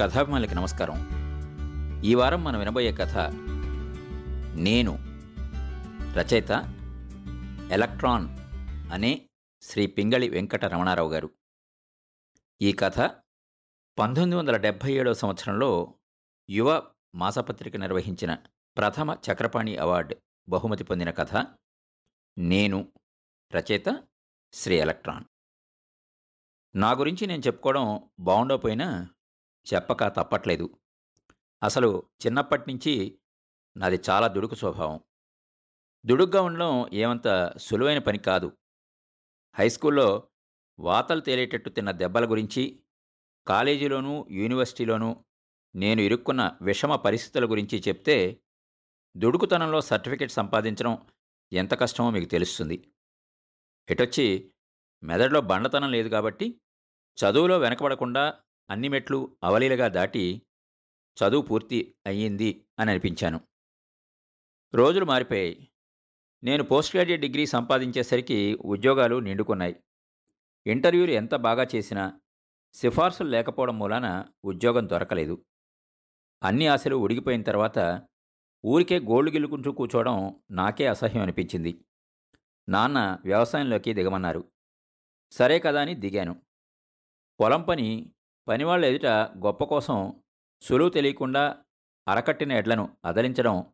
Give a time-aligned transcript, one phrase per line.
[0.00, 0.96] కథాభిమానులకి నమస్కారం.
[2.04, 3.18] ఈ వారం మనం వినబోయే కథ
[4.54, 4.98] నేను
[6.16, 6.50] రచయిత
[7.72, 8.38] ఎలక్ట్రాన్
[8.92, 9.28] అనే
[9.62, 11.30] శ్రీ పింగళి వెంకట రమణారావు గారు.
[12.62, 12.98] ఈ కథ
[13.98, 15.94] పంతొమ్మిది వందల డెబ్భై ఏడవ సంవత్సరంలో
[16.50, 16.82] యువ
[17.14, 18.38] మాసపత్రిక నిర్వహించిన
[18.76, 20.16] ప్రథమ చక్రపాణి అవార్డు
[20.48, 21.46] బహుమతి పొందిన కథ
[22.38, 22.92] నేను
[23.54, 24.04] రచయిత
[24.52, 25.24] శ్రీ ఎలక్ట్రాన్.
[26.76, 29.08] నా గురించి నేను చెప్పుకోవడం బాగుండకపోయినా
[29.74, 30.78] చెప్పక తప్పట్లేదు.
[31.62, 33.18] అసలు చిన్నప్పటి నుంచి
[33.76, 35.00] నాది చాలా దుడుకు స్వభావం.
[36.06, 38.56] దుడుగ్గా ఉండడం ఏమంత సులువైన పని కాదు.
[39.54, 40.28] హై స్కూల్లో
[40.78, 42.82] వాతలు తేలేటట్టు తిన్న దెబ్బల గురించి
[43.46, 45.24] కాలేజీలోనూ యూనివర్సిటీలోనూ
[45.74, 48.40] నేను ఇరుక్కున్న విషమ పరిస్థితుల గురించి చెప్తే
[49.16, 51.06] దుడుకుతనంలో సర్టిఫికెట్ సంపాదించడం
[51.52, 52.92] ఎంత కష్టమో మీకు తెలుస్తుంది.
[53.90, 54.52] ఎటొచ్చి
[55.02, 56.60] మెదడులో బండతనం లేదు కాబట్టి
[57.18, 58.40] చదువులో వెనకబడకుండా
[58.70, 60.42] అన్ని మెట్లు అవలీలగా దాటి
[61.18, 63.40] చదువు పూర్తి అయ్యింది అని అనిపించాను.
[64.74, 65.68] రోజులు మారిపోయాయి.
[66.44, 69.76] నేను పోస్ట్ గ్రాడ్యుయేట్ డిగ్రీ సంపాదించేసరికి ఉద్యోగాలు నిండుకున్నాయి.
[70.66, 72.20] ఇంటర్వ్యూలు ఎంత బాగా చేసినా
[72.72, 75.44] సిఫార్సులు లేకపోవడం మూలాన ఉద్యోగం దొరకలేదు.
[76.42, 78.06] అన్ని ఆశలు ఉడిగిపోయిన తర్వాత
[78.66, 81.84] ఊరికే గోల్డ్ గిల్లుకుంటూ కూర్చోవడం నాకే అసహ్యం అనిపించింది.
[82.68, 84.52] నాన్న వ్యవసాయంలోకి దిగమన్నారు.
[85.30, 86.42] సరే కదా అని దిగాను.
[87.40, 88.12] పొలం పని
[88.48, 89.06] పనివాళ్ళ ఎదుట
[89.46, 90.22] గొప్ప కోసం
[90.62, 91.56] సులువు తెలియకుండా
[92.08, 93.64] అరకట్టిన ఎడ్లను అదలించడం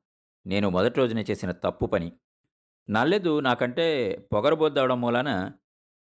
[0.47, 2.13] నేను మొదటి రోజునే చేసిన తప్పు పని.
[2.91, 5.53] నల్లెదు నాకంటే పొగరబోద్దవడం మూలాన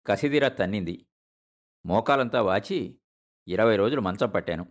[0.06, 1.06] కసిదిరా తన్నింది.
[1.86, 2.98] మోకాలంతా వాచి
[3.48, 4.66] ఇరవై రోజులు మంచం పట్టాను.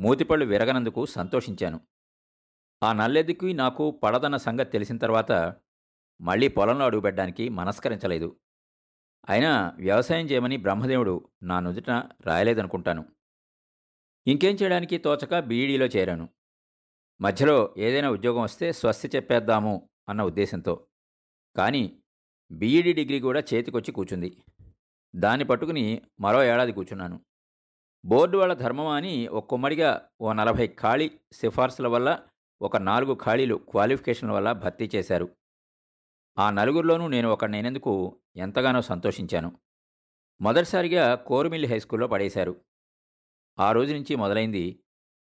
[0.00, 1.80] మూతిపళ్ళు విరగనందుకు సంతోషించాను.
[2.82, 5.54] ఆ నల్లెద్దుకి నాకు పడదన్న సంగతి తెలిసిన తర్వాత
[6.20, 8.36] మళ్ళీ పొలంలో అడుగుపెట్టడానికి మనస్కరించలేదు.
[9.28, 11.90] అయినా వ్యవసాయం చేయమని బ్రహ్మదేవుడు నా నుదుట
[12.26, 13.04] రాయలేదనుకుంటాను.
[14.26, 16.28] ఇంకేం చేయడానికి తోచక బీఈడీలో చేరాను.
[17.20, 20.86] మధ్యలో ఏదైనా ఉద్యోగం వస్తే స్వస్తి చెప్పేద్దాము అన్న ఉద్దేశంతో.
[21.56, 22.02] కానీ
[22.52, 24.42] బీఈడీ డిగ్రీ కూడా చేతికొచ్చి కూర్చుంది
[25.16, 27.20] దాన్ని పట్టుకుని మరో ఏడాది కూర్చున్నాను
[28.04, 32.22] బోర్డు వాళ్ళ ధర్మమా అని ఒక్కొమ్మడిగా ఓ నలభై ఖాళీ సిఫార్సుల వల్ల
[32.62, 35.28] ఒక నాలుగు ఖాళీలు క్వాలిఫికేషన్ల వల్ల భర్తీ చేశారు.
[36.38, 39.58] ఆ నలుగురిలోనూ నేను ఒకడినైనందుకు ఎంతగానో సంతోషించాను.
[40.40, 42.60] మొదటిసారిగా కోరుమిల్లి హై స్కూల్లో పడేశారు.
[43.58, 44.80] ఆ రోజు నుంచి మొదలైంది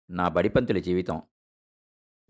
[0.09, 1.22] నా బడిపంతుల జీవితం.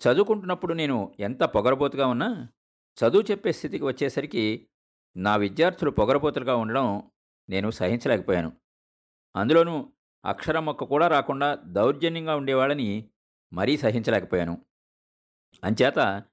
[0.02, 2.50] చదువుకుంటున్నప్పుడు నేను ఎంత పొగరబోతుగా ఉన్నా
[2.98, 4.68] చదువు చెప్పే స్థితికి వచ్చేసరికి
[5.18, 7.12] నా విద్యార్థులు పొగరబోతులుగా ఉండడం
[7.50, 8.52] నేను సహించలేకపోయాను.
[9.36, 9.92] అందులోనూ
[10.26, 13.10] అక్షరం మొక్క కూడా రాకుండా దౌర్జన్యంగా ఉండేవాళ్ళని
[13.54, 14.66] మరీ సహించలేకపోయాను.
[15.64, 16.24] అంచేత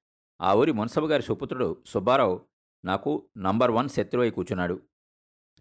[0.40, 2.46] ఆ ఊరి మున్సబు గారి సుపుత్రుడు సుబ్బారావు
[2.84, 4.82] నాకు నంబర్ వన్ శత్రువై కూర్చున్నాడు.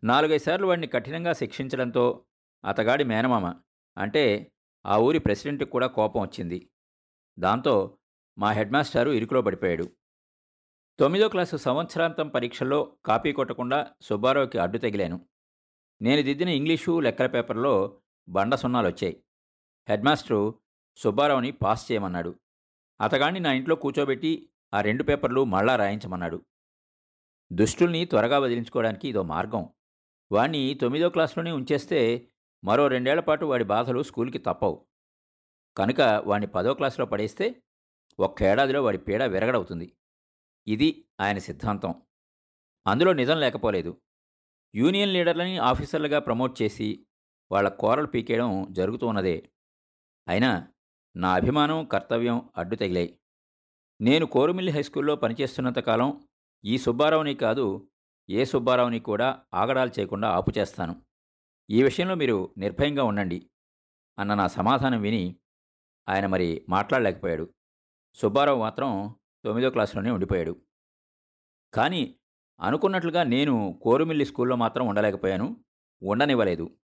[0.04, 2.26] నాలుగైదు సార్లు వాడిని కఠినంగా శిక్షించడంతో
[2.66, 3.54] అతగాడి మేనమామ
[3.98, 4.52] అంటే
[4.86, 6.70] ఆ ఊరి ప్రెసిడెంట్కి కూడా కోపం వచ్చింది.
[7.40, 7.98] దాంతో
[8.38, 9.92] మా హెడ్ మాస్టారు ఇరుకులో పడిపోయాడు.
[11.00, 15.26] తొమ్మిదో క్లాసు సంవత్సరాంతం పరీక్షల్లో కాపీ కొట్టకుండా సుబ్బారావుకి అడ్డు తగిలాను.
[16.02, 19.24] నేను దిద్దిన ఇంగ్లీషు లెక్కల పేపర్లో బండ సున్నాలు వచ్చాయి.
[19.90, 20.60] హెడ్ మాస్టరు
[20.98, 22.40] సుబ్బారావుని పాస్ చేయమన్నాడు.
[23.02, 26.46] అతగాణ్ణి నా ఇంట్లో కూర్చోబెట్టి ఆ రెండు పేపర్లు మళ్ళా రాయించమన్నాడు.
[27.54, 29.70] దుష్టుల్ని త్వరగా వదిలించుకోవడానికి ఇదో మార్గం.
[30.32, 32.28] వాణ్ణి తొమ్మిదో క్లాస్లోనే ఉంచేస్తే
[32.64, 34.86] మరో రెండేళ్ళ పాటు వాడి బాధలు స్కూల్కి తప్పవు.
[35.78, 37.64] కనుక వాణ్ణి పదో క్లాసులో పడేస్తే
[38.20, 39.98] ఒక్కేడాదిలో వాడి పీడ విరగడవుతుంది.
[40.68, 42.02] ఇది ఆయన సిద్ధాంతం.
[42.88, 44.02] అందులో నిజం లేకపోలేదు.
[44.76, 47.08] యూనియన్ లీడర్లని ఆఫీసర్లుగా ప్రమోట్ చేసి
[47.52, 49.50] వాళ్ళ కోరలు పీకేయడం జరుగుతున్నదే
[50.28, 50.68] అయినా
[51.16, 53.20] నా అభిమానం కర్తవ్యం అడ్డు తగిలాయి
[54.02, 56.28] నేను కోరుమిల్లి హైస్కూల్లో పనిచేస్తున్నంత కాలం
[56.66, 57.90] ఈ సుబ్బారావుని కాదు
[58.30, 61.02] ఏ సుబ్బారావుని కూడా ఆగడాలు చేయకుండా ఆపు చేస్తాను.
[61.70, 63.50] ఈ విషయంలో మీరు నిర్భయంగా ఉండండి
[64.20, 65.36] అన్న నా సమాధానం విని
[66.10, 67.54] ఆయన మరి మాట్లాడలేకపోయాడు.
[68.14, 69.16] సుబ్బారావు మాత్రం
[69.46, 70.62] తొమ్మిదో క్లాసులోనే ఉండిపోయాడు.
[71.74, 72.16] కానీ
[72.62, 75.64] అనుకున్నట్లుగా నేను కోరుమిల్లి స్కూల్లో మాత్రం ఉండలేకపోయాను
[76.04, 76.78] ఉండనివ్వలేదు.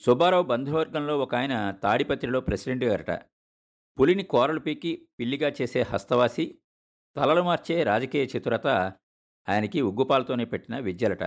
[0.00, 3.10] సుబ్బారావు బంధువర్గంలో ఒక ఆయన తాడిపత్రిలో ప్రెసిడెంట్ గారట.
[4.00, 6.58] పులిని కోరలు పీకి పిల్లిగా చేసే హస్తవాసి
[7.16, 8.66] తలలు మార్చే రాజకీయ చతురత
[9.48, 11.22] ఆయనకి ఉగ్గుపాలతోనే పెట్టిన విద్యలట.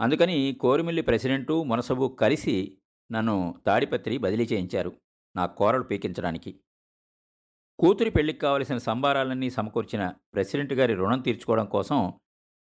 [0.00, 2.78] అందుకని కోరుమిల్లి ప్రెసిడెంటు మునసబు కలిసి
[3.12, 4.96] నన్ను తాడిపత్రి బదిలీ చేయించారు
[5.36, 6.60] నా కోరలు పీకించడానికి.
[7.78, 12.12] కూతురి పెళ్ళికి కావలసిన సంబారాలన్నీ సమకూర్చిన ప్రెసిడెంట్ గారి రుణం తీర్చుకోవడం కోసం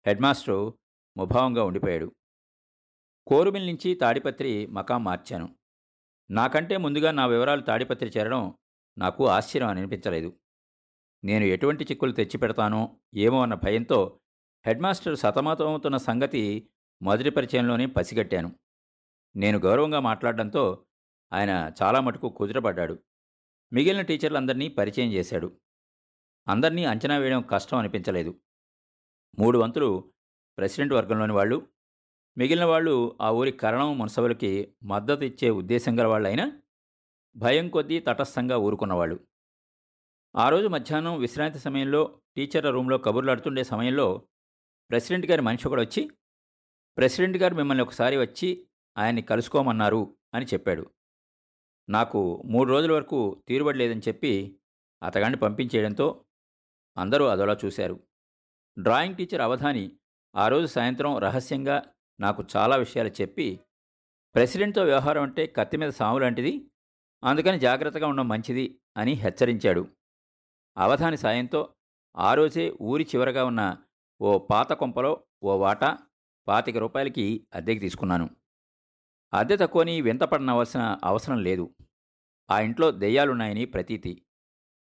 [0.07, 0.77] హెడ్ మాస్టరు
[1.17, 2.15] ముభావంగా ఉండిపోయాడు.
[3.27, 5.55] కోరుమిల్ నుంచి తాడిపత్రి మకాం మార్చాను.
[6.31, 8.53] నాకంటే ముందుగా నా వివరాలు తాడిపత్రి చేరడం
[8.97, 10.33] నాకు ఆశ్చర్యం అనిపించలేదు.
[11.23, 14.19] నేను ఎటువంటి చిక్కులు తెచ్చిపెడతానో ఏమో అన్న భయంతో
[14.65, 16.69] హెడ్మాస్టర్ సతమతమవుతున్న సంగతి
[17.01, 18.55] మొదటి పరిచయంలోనే పసిగట్టాను.
[19.35, 20.85] నేను గౌరవంగా మాట్లాడడంతో
[21.33, 22.99] ఆయన చాలా మటుకు కుదురపడ్డాడు
[23.73, 25.57] మిగిలిన టీచర్లందరినీ పరిచయం చేశాడు.
[26.47, 28.39] అందరినీ అంచనా వేయడం కష్టం అనిపించలేదు.
[29.39, 30.11] మూడు వంతులు
[30.57, 31.67] ప్రెసిడెంట్ వర్గంలోని వాళ్ళు
[32.37, 36.51] మిగిలిన వాళ్ళు ఆ ఊరి కరణం మునసభలకి మద్దతు ఇచ్చే ఉద్దేశం గల వాళ్ళైనా
[37.37, 39.19] భయం కొద్దీ తటస్థంగా ఊరుకున్నవాళ్ళు.
[40.35, 44.27] ఆ రోజు మధ్యాహ్నం విశ్రాంతి సమయంలో టీచర్ల రూమ్లో కబుర్లాడుతుండే సమయంలో
[44.89, 46.09] ప్రెసిడెంట్ గారి మనిషి ఒకడు వచ్చి
[46.97, 48.67] ప్రెసిడెంట్ గారు మిమ్మల్ని ఒకసారి వచ్చి
[48.97, 50.91] ఆయన్ని కలుసుకోమన్నారు అని చెప్పాడు.
[51.89, 54.59] నాకు మూడు రోజుల వరకు తీరుబడలేదని చెప్పి
[55.03, 56.25] అతగాన్ని పంపించేయడంతో
[56.97, 58.03] అందరూ అదోలా చూశారు.
[58.79, 59.91] డ్రాయింగ్ టీచర్ అవధాని
[60.35, 61.83] ఆ రోజు సాయంత్రం రహస్యంగా
[62.19, 63.59] నాకు చాలా విషయాలు చెప్పి
[64.35, 66.71] ప్రెసిడెంట్తో వ్యవహారం అంటే కత్తి మీద సాము లాంటిది
[67.25, 69.87] అందుకని జాగ్రత్తగా ఉండడం మంచిది అని హెచ్చరించాడు.
[70.77, 71.73] అవధాని సాయంతో
[72.17, 73.77] ఆ రోజే ఊరి చివరగా ఉన్న
[74.21, 75.97] ఓ పాత కొంపలో ఓ వాటా
[76.47, 78.29] పాతిక రూపాయలకి అద్దెకి తీసుకున్నాను.
[79.33, 81.75] అద్దె తక్కువని వింతపడనవలసిన అవసరం లేదు.
[82.51, 84.21] ఆ ఇంట్లో దెయ్యాలున్నాయని ప్రతీతి.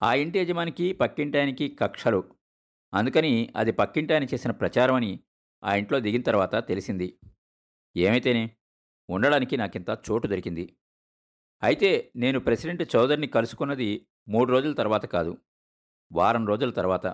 [0.02, 2.34] ఆ ఇంటి యజమానికి పక్కింటాయనికి కక్షలు.
[2.94, 5.20] అందుకని అది పక్కింటాయని చేసిన ప్రచారం అని
[5.64, 7.18] ఆ ఇంట్లో దిగిన తర్వాత తెలిసింది.
[7.96, 8.50] ఏమైతేనే
[9.10, 10.76] ఉండడానికి నాకింత చోటు దొరికింది.
[11.62, 15.38] అయితే నేను ప్రెసిడెంట్ చౌదరిని కలుసుకున్నది మూడు రోజుల తర్వాత కాదు
[16.12, 17.06] వారం రోజుల తర్వాత.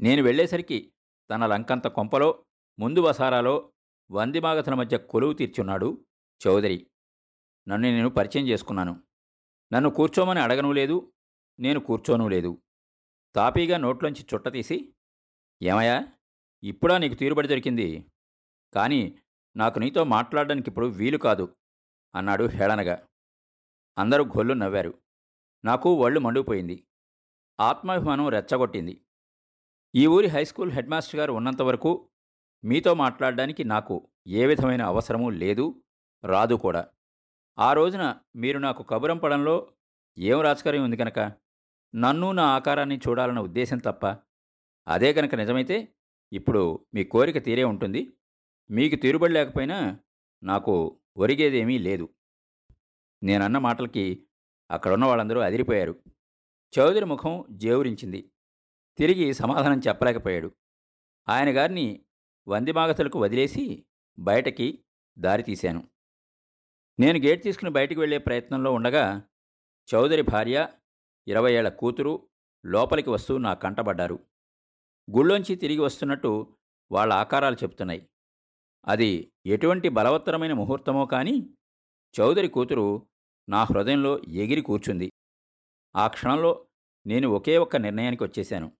[0.00, 0.92] నేను వెళ్ళేసరికి
[1.30, 2.44] తన లంకంత కొంపలో
[2.78, 3.72] ముందు వసారాలో
[4.10, 6.06] వందిమాగతల మధ్య కొలువు తీర్చున్నాడు
[6.46, 6.90] చౌదరి.
[7.68, 9.02] నన్ను నేను పరిచయం చేసుకున్నాను.
[9.72, 11.12] నన్ను కూర్చోమని అడగను లేదు
[11.60, 12.62] నేను కూర్చోను లేదు.
[13.36, 14.94] తాపీగా నోట్లోంచి చుట్ట తీసి
[15.62, 16.08] ఏమయ్యా
[16.62, 18.10] ఇప్పుడా నీకు తీరుబడి దొరికింది?
[18.74, 19.22] కానీ
[19.56, 21.56] నాకు నీతో మాట్లాడడానికి ఇప్పుడు వీలు కాదు
[22.14, 23.06] అన్నాడు హేళనగా.
[23.98, 24.94] అందరూ గొల్లు నవ్వారు.
[25.64, 26.86] నాకు ఒళ్ళు మండిపోయింది
[27.60, 29.00] ఆత్మాభిమానం రెచ్చగొట్టింది.
[29.94, 32.08] ఈ ఊరి హైస్కూల్ హెడ్ మాస్టర్ గారు ఉన్నంత వరకు
[32.64, 35.82] మీతో మాట్లాడడానికి నాకు ఏ విధమైన అవసరమూ లేదు
[36.24, 36.88] రాదు కూడా.
[37.58, 39.72] ఆ రోజున మీరు నాకు కబురంపడంలో
[40.18, 41.18] ఏం రాజకార్యం ఉంది కనుక
[41.94, 44.06] నన్ను నా ఆకారాన్ని చూడాలన్న ఉద్దేశం తప్ప.
[44.88, 45.94] అదే కనుక నిజమైతే
[46.32, 48.16] ఇప్పుడు మీ కోరిక తీరే ఉంటుంది.
[48.70, 49.98] మీకు తీరుబడి లేకపోయినా
[50.42, 52.08] నాకు ఒరిగేదేమీ లేదు.
[53.24, 54.26] నేనన్న మాటలకి
[54.70, 56.02] అక్కడున్న వాళ్ళందరూ అదిరిపోయారు.
[56.78, 58.30] చౌదరి ముఖం జేవురించింది.
[58.98, 60.54] తిరిగి సమాధానం చెప్పలేకపోయాడు.
[61.28, 62.04] ఆయన గారిని
[62.48, 63.86] వందిమాగతులకు వదిలేసి
[64.18, 64.84] బయటకి
[65.18, 65.88] దారి తీశాను.
[67.00, 69.22] నేను గేట్ తీసుకుని బయటికి వెళ్ళే ప్రయత్నంలో ఉండగా
[69.94, 70.68] చౌదరి భార్య
[71.28, 72.28] ఇరవై ఏళ్ళ కూతురు
[72.66, 74.18] లోపలికి వస్తూ నా కంటబడ్డారు.
[75.10, 76.56] గుళ్ళోంచి తిరిగి వస్తున్నట్టు
[76.92, 78.08] వాళ్ళ ఆకారాలు చెప్తున్నాయి.
[78.86, 81.50] అది ఎటువంటి బలవత్తరమైన ముహూర్తమో కానీ
[82.20, 83.06] చౌదరి కూతురు
[83.48, 85.12] నా హృదయంలో ఎగిరి కూర్చుంది.
[85.96, 86.66] ఆ క్షణంలో
[87.06, 88.72] నేను ఒకే ఒక్క నిర్ణయానికి వచ్చేశాను.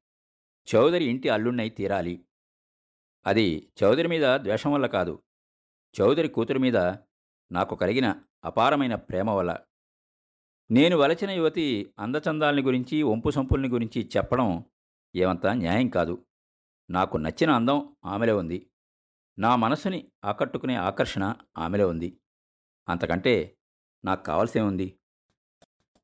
[0.74, 2.24] చౌదరి ఇంటి అల్లున్నై తీరాలి.
[3.26, 5.22] అది చౌదరి మీద ద్వేషం వల్ల కాదు.
[6.00, 6.76] చౌదరి కూతురు మీద
[7.52, 9.58] నాకు కలిగిన అపారమైన ప్రేమ వల్ల.
[10.70, 14.64] నేను వలచిన యువతి అందచందాలని గురించి ఒంపు సంపుల్ని గురించి చెప్పడం
[15.16, 16.26] ఏమంత న్యాయం కాదు.
[16.90, 18.70] నాకు నచ్చిన అందం ఆమెలో ఉంది.
[19.38, 22.20] నా మనసుని ఆకట్టుకునే ఆకర్షణ ఆమెలో ఉంది.
[22.88, 23.56] అంతకంటే
[24.04, 24.98] నాకు కావాల్సేముంది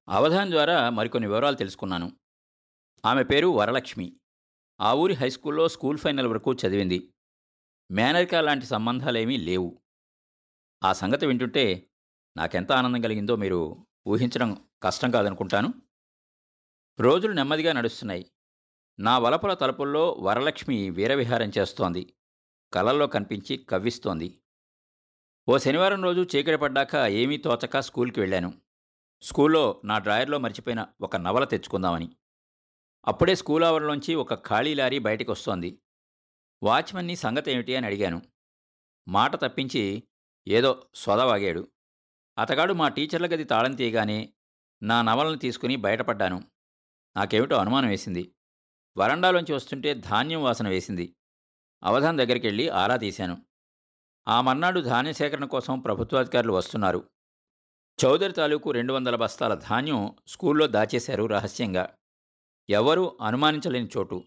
[0.08, 2.16] అవధాన్ ద్వారా మరికొన్ని వివరాలు తెలుసుకున్నాను.
[3.06, 4.20] ఆమె పేరు వరలక్ష్మి.
[4.80, 7.14] ఆ ఊరి హైస్కూల్లో స్కూల్ ఫైనల్ వరకు చదివింది.
[7.90, 9.82] మేనరికా లాంటి సంబంధాలేమీ లేవు.
[10.84, 11.90] ఆ సంగతి వింటుంటే
[12.36, 15.74] నాకెంత ఆనందం కలిగిందో మీరు ఊహించడం కష్టం కాదనుకుంటాను.
[17.00, 18.32] రోజులు నెమ్మదిగా నడుస్తున్నాయి.
[19.00, 22.14] నా వలపల తలుపుల్లో వరలక్ష్మి వీరవిహారం చేస్తోంది.
[22.72, 24.39] కలల్లో కనిపించి కవ్విస్తోంది.
[25.48, 28.60] ఓ శనివారం రోజు చీకటి పడ్డాక ఏమీ తోచక స్కూల్కి వెళ్ళాను.
[29.22, 32.16] స్కూల్లో నా డ్రాయర్లో మర్చిపోయిన ఒక నవల తెచ్చుకుందామని.
[33.06, 35.78] అప్పుడే స్కూల్ ఆవరణలోంచి ఒక ఖాళీ లారీ బయటికి వస్తోంది
[36.62, 38.22] వాచ్మన్ని సంగతి ఏమిటి అని అడిగాను.
[39.08, 40.02] మాట తప్పించి
[40.48, 41.68] ఏదో సొదవాగాడు
[42.38, 44.32] అతగాడు మా టీచర్ల గది తాళం తీయగానే
[44.82, 46.44] నా నవలను తీసుకుని బయటపడ్డాను.
[47.16, 48.34] నాకేమిటో అనుమానం వేసింది.
[48.98, 51.16] వరండాలోంచి వస్తుంటే ధాన్యం వాసన వేసింది.
[51.82, 53.49] అవధాన్ దగ్గరికి వెళ్ళి ఆరా తీశాను.
[54.28, 57.10] ఆ మర్నాడు ధాన్య సేకరణ కోసం ప్రభుత్వాధికారులు వస్తున్నారు.
[58.04, 61.94] చౌదరి తాలూకు రెండు వందల బస్తాల ధాన్యం స్కూల్లో దాచేశారు రహస్యంగా.
[62.70, 64.24] ఎవరూ అనుమానించలేని చోటు.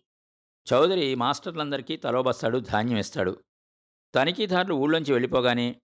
[0.74, 3.44] చౌదరి మాస్టర్లందరికీ తలో బస్తాడు ధాన్యం ఇస్తాడు.
[4.16, 5.82] తనిఖీదారులు ఊళ్ళోంచి వెళ్ళిపోగానే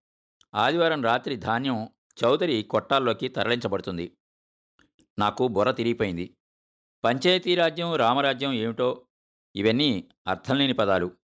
[0.56, 1.90] ఆదివారం రాత్రి ధాన్యం
[2.24, 4.18] చౌదరి కొట్టాల్లోకి తరలించబడుతుంది.
[5.20, 6.38] నాకు బొర తిరిగిపోయింది.
[7.04, 9.08] పంచాయతీరాజ్యం రామరాజ్యం ఏమిటో
[9.56, 11.19] ఇవన్నీ అర్థం లేని పదాలు.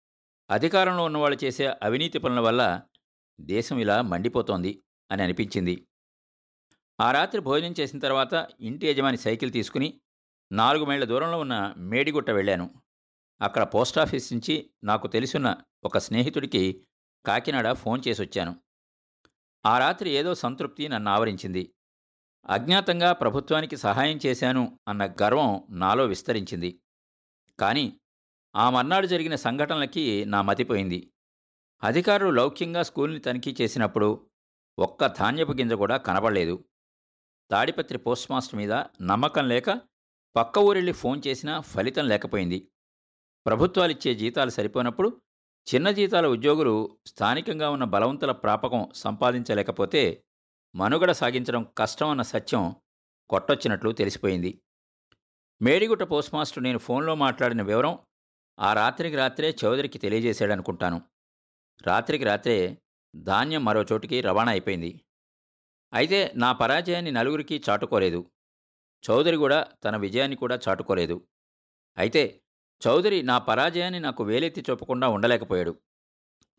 [0.52, 2.82] అధికారంలో ఉన్నవాళ్ళు చేసే అవినీతి పనుల వల్ల
[3.42, 5.88] దేశం ఇలా మండిపోతోంది అని అనిపించింది.
[7.02, 10.02] ఆ రాత్రి భోజనం చేసిన తర్వాత ఇంటి యజమాని సైకిల్ తీసుకుని
[10.52, 12.82] నాలుగు మైళ్ళ దూరంలో ఉన్న మేడిగుట్ట వెళ్ళాను.
[13.42, 16.86] అక్కడ పోస్టాఫీస్ నుంచి నాకు తెలిసిన ఒక స్నేహితుడికి
[17.26, 18.56] కాకినాడ ఫోన్ చేసి వచ్చాను
[19.66, 21.74] ఆ రాత్రి ఏదో సంతృప్తి నన్ను ఆవరించింది.
[22.46, 26.82] అజ్ఞాతంగా ప్రభుత్వానికి సహాయం చేశాను అన్న గర్వం నాలో విస్తరించింది.
[27.60, 28.01] కానీ
[28.56, 31.12] ఆ మర్నాడు జరిగిన సంఘటనలకి నా మతిపోయింది
[31.84, 34.28] అధికారులు లౌక్యంగా స్కూల్ని తనిఖీ చేసినప్పుడు
[34.80, 36.66] ఒక్క ధాన్యపు గింజ కూడా కనబడలేదు.
[37.52, 39.82] తాడిపత్రి పోస్ట్ మాస్టర్ మీద నమ్మకం లేక
[40.36, 42.72] పక్క ఊరెళ్ళి ఫోన్ చేసినా ఫలితం లేకపోయింది.
[43.46, 45.22] ప్రభుత్వాలిచ్చే జీతాలు సరిపోనప్పుడు
[45.74, 50.24] చిన్న జీతాల ఉద్యోగులు స్థానికంగా ఉన్న బలవంతుల ప్రాపకం సంపాదించలేకపోతే
[50.76, 52.76] మనుగడ సాగించడం కష్టం అన్న సత్యం
[53.30, 54.62] కొట్టొచ్చినట్లు తెలిసిపోయింది.
[55.62, 58.00] మేడిగుట్ట పోస్ట్ మాస్టర్ నేను ఫోన్లో మాట్లాడిన వివరం
[58.60, 61.02] ఆ రాత్రికి రాత్రే చౌదరికి తెలియజేశాడనుకుంటాను.
[61.82, 62.78] రాత్రికి రాత్రే
[63.16, 65.06] ధాన్యం మరో చోటికి రవాణా అయిపోయింది.
[65.94, 68.32] అయితే నా పరాజయాన్ని నలుగురికి చాటుకోలేదు.
[69.10, 71.28] చౌదరి కూడా తన విజయాన్ని కూడా చాటుకోలేదు.
[71.98, 72.42] అయితే
[72.88, 75.80] చౌదరి నా పరాజయాన్ని నాకు వేలెత్తి చూపకుండా ఉండలేకపోయాడు.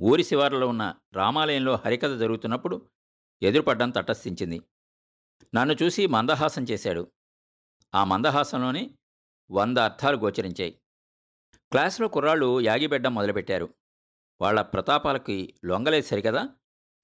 [0.03, 2.91] ఊరి శివార్లో ఉన్న రామాలయంలో హరికథ జరుగుతున్నప్పుడు
[3.43, 4.63] ఎదురుపడ్డం తటస్థించింది.
[5.55, 7.13] నన్ను చూసి మందహాసం చేశాడు.
[7.95, 8.91] ఆ మందహాసంలోనే
[9.51, 10.82] వంద అర్థాలు గోచరించాయి.
[11.73, 13.75] క్లాసులో కుర్రాళ్ళు యాగిబెడ్డం మొదలుపెట్టారు.
[14.41, 16.49] వాళ్ళ ప్రతాపాలకి లొంగలేదు సరికదా?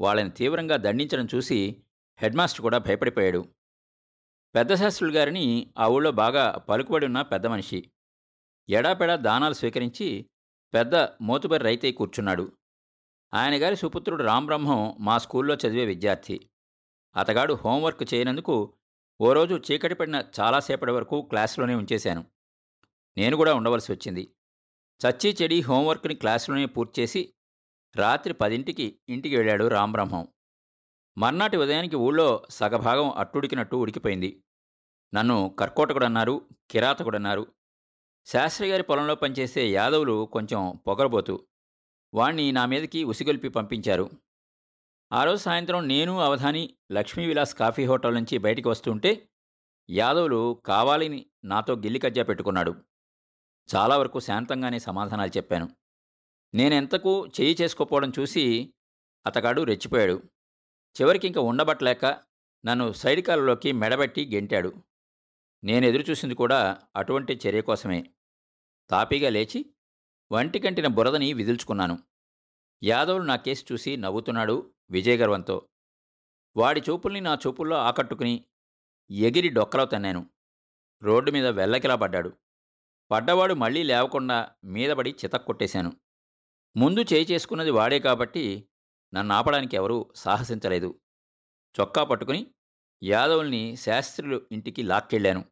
[0.01, 1.83] వాళ్ళని తీవ్రంగా దండించడం చూసి
[2.19, 3.49] హెడ్మాస్టర్ కూడా భయపడిపోయాడు.
[4.55, 7.91] పెద్ద శాస్త్రులు గారిని ఆ ఊళ్ళో బాగా పలుకుబడి ఉన్న పెద్ద మనిషి.
[8.69, 10.31] ఎడాపెడా దానాలు స్వీకరించి
[10.75, 12.53] పెద్ద మోతుబరి రైతై కూర్చున్నాడు.
[13.35, 16.51] ఆయన గారి సుపుత్రుడు రాంబ్రహ్మం మా స్కూల్లో చదివే విద్యార్థి.
[17.17, 18.75] అతగాడు హోంవర్క్ చేయనందుకు
[19.21, 22.25] ఓ రోజు చీకటి పడిన చాలాసేపటి వరకు క్లాసులోనే ఉంచేశాను.
[23.19, 24.35] నేను కూడా ఉండవలసి వచ్చింది.
[25.07, 27.35] చచ్చి చెడి హోంవర్క్ని క్లాసులోనే పూర్తి చేసి
[27.97, 30.29] రాత్రి పదింటికి ఇంటికి వెళ్ళాడు రాంబ్రహ్మం
[31.19, 34.45] మర్నాటి ఉదయానికి ఊళ్ళో సగభాగం అట్టుడికినట్టు ఉడికిపోయింది.
[35.15, 37.47] నన్ను కర్కోటకుడన్నారు కిరాతకుడన్నారు.
[38.27, 41.47] శాస్త్రి గారి పొలంలో పనిచేసే యాదవులు కొంచెం పొగరబోతు
[42.15, 44.11] వాణ్ణి నా మీదకి ఉసిగొల్పి పంపించారు.
[45.13, 49.29] ఆ రోజు సాయంత్రం నేను అవధాని లక్ష్మీ విలాస్ కాఫీ హోటల్ నుంచి బయటికి వస్తుంటే
[49.91, 52.88] యాదవులు కావాలని నాతో గిల్లి కజ్జా పెట్టుకున్నాడు.
[53.75, 55.69] చాలా వరకు శాంతంగానే సమాధానాలు చెప్పాను.
[56.55, 58.75] నేనెంతకు చేయి చేసుకోపోవడం చూసి
[59.27, 60.23] అతగాడు రెచ్చిపోయాడు.
[61.01, 62.05] చివరికి ఇంక ఉండబట్టలేక
[62.65, 64.73] నన్ను సైడ్ కాలులోకి మెడబెట్టి గెంటాడు.
[65.65, 68.11] నేను ఎదురు చూసింది కూడా అటువంటి చర్య కోసమే.
[68.91, 69.75] తాపీగా లేచి
[70.33, 71.99] వంటికంటిన బురదని విదుల్చుకున్నాను.
[72.85, 75.69] యాదవులు నా కేసు చూసి నవ్వుతున్నాడు విజయగర్వంతో.
[76.57, 78.45] వాడి చూపుల్ని నా చూపుల్లో ఆకట్టుకుని
[79.11, 80.31] ఎగిరి డొక్కలో తన్నాను.
[81.03, 82.33] రోడ్డు మీద వెల్లకిలా పడ్డాడు.
[83.11, 85.93] పడ్డవాడు మళ్ళీ లేవకుండా మీదపడి చితక్కొట్టేశాను
[86.77, 88.69] ముందు చేయి చేసుకున్నది వాడే కాబట్టి
[89.15, 91.01] నన్ను ఆపడానికి ఎవరూ సాహసించలేదు.
[91.81, 92.55] చొక్కా పట్టుకుని
[93.05, 95.45] యాదవుల్ని శాస్త్రులు ఇంటికి లాక్కెళ్ళాను.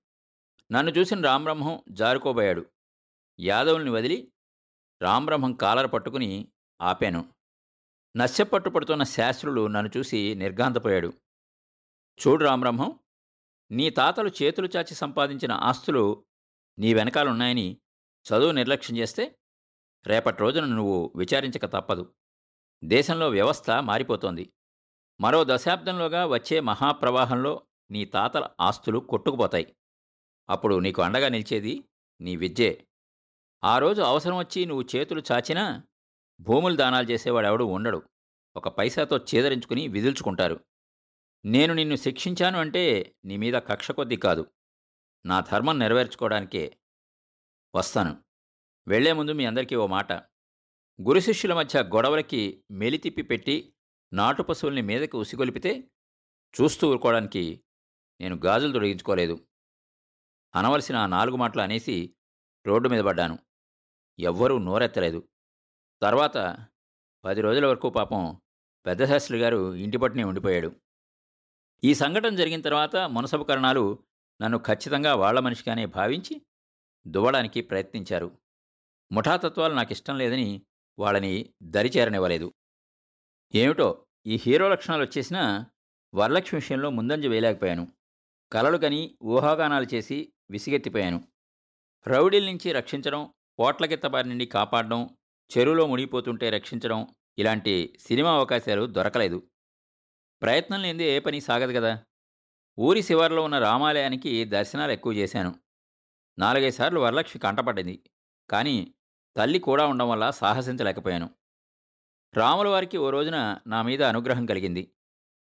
[0.73, 2.67] నన్ను చూసిన రామబ్రహ్మం జారుకోబోయాడు.
[3.41, 4.33] యాదవుల్ని వదిలి
[5.03, 6.49] రామబ్రహ్మం కాలర పట్టుకుని
[6.81, 7.33] ఆపాను.
[8.17, 11.13] నశ్యపట్టు పడుతున్న శాస్త్రులు నన్ను చూసి నిర్ఘాంతపోయాడు.
[12.27, 12.99] చూడు రామబ్రహ్మం
[13.71, 16.26] నీ తాతలు చేతులు చాచి సంపాదించిన ఆస్తులు
[16.79, 17.81] నీ వెనకాలున్నాయని
[18.27, 19.39] చదువు నిర్లక్ష్యం చేస్తే
[20.07, 22.15] రేపటి రోజున నువ్వు విచారించక తప్పదు.
[22.85, 24.53] దేశంలో వ్యవస్థ మారిపోతోంది.
[25.21, 29.77] మరో దశాబ్దంలోగా వచ్చే మహాప్రవాహంలో నీ తాతల ఆస్తులు కొట్టుకుపోతాయి.
[30.51, 31.85] అప్పుడు నీకు అండగా నిలిచేది
[32.21, 32.87] నీ విద్యే.
[33.65, 35.83] ఆ రోజు అవసరం వచ్చి నువ్వు చేతులు చాచినా
[36.41, 38.03] భూములు దానాలు చేసేవాడెవడు ఉండడు.
[38.57, 40.61] ఒక పైసాతో చేదరించుకుని విదుల్చుకుంటారు.
[41.45, 44.47] నేను నిన్ను శిక్షించాను అంటే నీ మీద కక్ష కొద్దీ కాదు.
[45.27, 46.79] నా ధర్మం నెరవేర్చుకోవడానికే
[47.75, 48.25] వస్తాను.
[48.89, 50.13] వెళ్ళే ముందు మీ అందరికీ ఓ మాట.
[51.03, 53.75] గురు శిష్యుల మధ్య గొడవలకి మెలితిప్పి పెట్టి
[54.13, 55.91] నాటు పశువుల్ని మీదకి ఉసిగొలిపితే
[56.61, 57.65] చూస్తూ ఊరుకోవడానికి
[58.21, 59.47] నేను గాజులు తొడిగించుకోలేదు.
[60.55, 62.17] అనవలసిన ఆ నాలుగు మాటలు అనేసి
[62.67, 63.39] రోడ్డు మీద పడ్డాను.
[64.19, 65.29] ఎవ్వరూ నోరెత్తలేదు.
[66.03, 66.67] తర్వాత
[67.25, 68.41] పది రోజుల వరకు పాపం
[68.87, 70.77] పెద్దశాస్త్రి గారు ఇంటి పట్టునే ఉండిపోయాడు.
[71.85, 74.05] ఈ సంఘటన జరిగిన తర్వాత మునసబకరణాలు
[74.43, 76.43] నన్ను ఖచ్చితంగా వాళ్ళ మనిషిగానే భావించి
[77.07, 78.39] దువ్వడానికి ప్రయత్నించారు.
[79.13, 80.63] ముఠాతత్వాలు నాకు ఇష్టం లేదని
[80.99, 82.53] వాళ్ళని దరిచేరనివ్వలేదు.
[83.55, 85.67] ఏమిటో ఈ హీరో లక్షణాలు వచ్చేసినా
[86.15, 87.89] వరలక్ష్మి విషయంలో ముందంజ వేయలేకపోయాను.
[88.53, 91.29] కలలు కని ఊహాగానాలు చేసి విసిగెత్తిపోయాను.
[92.07, 95.17] రౌడీల నుంచి రక్షించడం పోట్లకెత్తబారి నుండి కాపాడడం
[95.59, 97.07] చెరువులో మునిగిపోతుంటే రక్షించడం
[97.39, 99.51] ఇలాంటి సినిమా అవకాశాలు దొరకలేదు.
[100.43, 102.05] ప్రయత్నం లేనిదే ఏ పని సాగదు కదా.
[102.79, 105.55] ఊరి శివార్లో ఉన్న రామాలయానికి దర్శనాలు ఎక్కువ చేశాను.
[106.39, 108.05] నాలుగైదు సార్లు వరలక్ష్మి కంటపడ్డది
[108.51, 108.95] కానీ
[109.37, 111.31] తల్లి కూడా ఉండడం వల్ల సాహసించలేకపోయాను.
[112.37, 114.95] రాముల వారికి ఓ రోజున నా మీద అనుగ్రహం కలిగింది.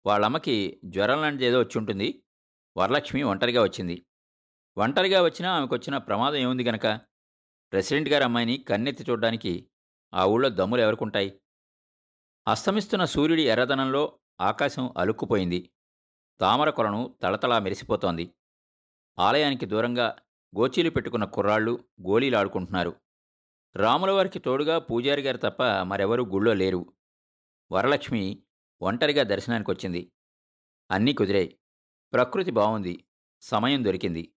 [0.05, 2.23] వాళ్ళమ్మకి జ్వరం లాంటిది ఏదో వచ్చి ఉంటుంది.
[2.77, 4.05] వరలక్ష్మి ఒంటరిగా వచ్చింది.
[4.77, 6.87] ఒంటరిగా వచ్చినా ఆమెకు వచ్చిన ప్రమాదం ఏముంది గనక?
[7.71, 9.69] ప్రెసిడెంట్ గారి అమ్మాయిని కన్నెత్తి చూడడానికి
[10.13, 11.41] ఆ ఊళ్ళో దమ్ములు ఎవరుకుంటాయి?
[12.47, 15.69] అస్తమిస్తున్న సూర్యుడి ఎర్రదనంలో ఆకాశం అలుక్కుపోయింది.
[16.41, 18.33] తామర కొలను తళతళా మెరిసిపోతోంది.
[19.19, 20.15] ఆలయానికి దూరంగా
[20.57, 22.95] గోచీలు పెట్టుకున్న కుర్రాళ్ళు గోళీలాడుకుంటున్నారు.
[23.75, 26.93] రాములవారికి తోడుగా పూజారి గారు తప్ప మరెవరూ గుళ్ళో లేరు.
[27.71, 28.43] వరలక్ష్మి
[28.81, 30.11] ఒంటరిగా దర్శనానికి వచ్చింది
[30.91, 31.59] అన్నీ కుదిరాయి.
[32.13, 33.05] ప్రకృతి బాగుంది
[33.41, 34.33] సమయం దొరికింది.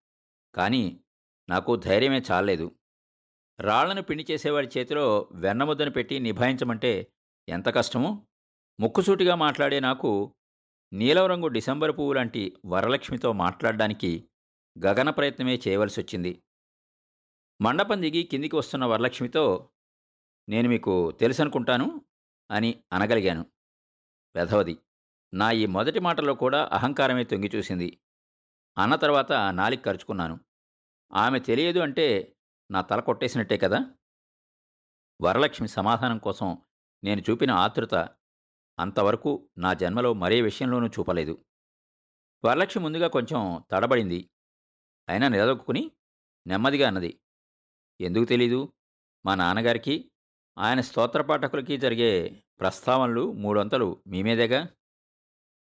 [0.55, 1.03] కానీ
[1.49, 2.71] నాకు ధైర్యమే చాలలేదు.
[3.59, 7.07] రాళ్ళను పిండి చేసేవాడి చేతిలో వెన్నముద్దను పెట్టి నిభాయించమంటే
[7.49, 8.27] ఎంత కష్టమో?
[8.79, 10.35] ముక్కుసూటిగా మాట్లాడే నాకు
[10.93, 14.29] నీలం రంగు డిసెంబర్ పువ్వు లాంటి వరలక్ష్మితో మాట్లాడడానికి
[14.85, 16.43] గగన ప్రయత్నమే చేయవలసి వచ్చింది
[17.61, 19.69] మండపం దిగి కిందికి వస్తున్న వరలక్ష్మితో
[20.49, 22.05] నేను మీకు తెలుసనుకుంటాను
[22.51, 23.45] అని అనగలిగాను.
[24.35, 24.77] వెధవది
[25.33, 27.99] నా ఈ మొదటి మాటలో కూడా అహంకారమే తొంగి చూసింది.
[28.77, 30.39] అన్న తర్వాత నాలికి ఖర్చుకున్నాను
[31.13, 32.35] ఆమె తెలియదు అంటే
[32.71, 33.79] నా తల కొట్టేసినట్టే కదా?
[35.21, 36.57] వరలక్ష్మి సమాధానం కోసం
[37.03, 38.09] నేను చూపిన ఆతృత
[38.81, 41.45] అంతవరకు నా జన్మలో మరే విషయంలోనూ చూపలేదు.
[42.45, 44.29] వరలక్ష్మి ముందుగా కొంచెం తడబడింది.
[45.09, 45.91] అయినా నిలదొక్కుని
[46.47, 47.19] నెమ్మదిగా అన్నది
[48.01, 48.73] ఎందుకు తెలీదు?
[49.25, 50.11] మా నాన్నగారికి
[50.57, 54.67] ఆయన స్తోత్రపాఠకులకి జరిగే ప్రస్తావనలు మూడొంతలు మీ మీదేగా?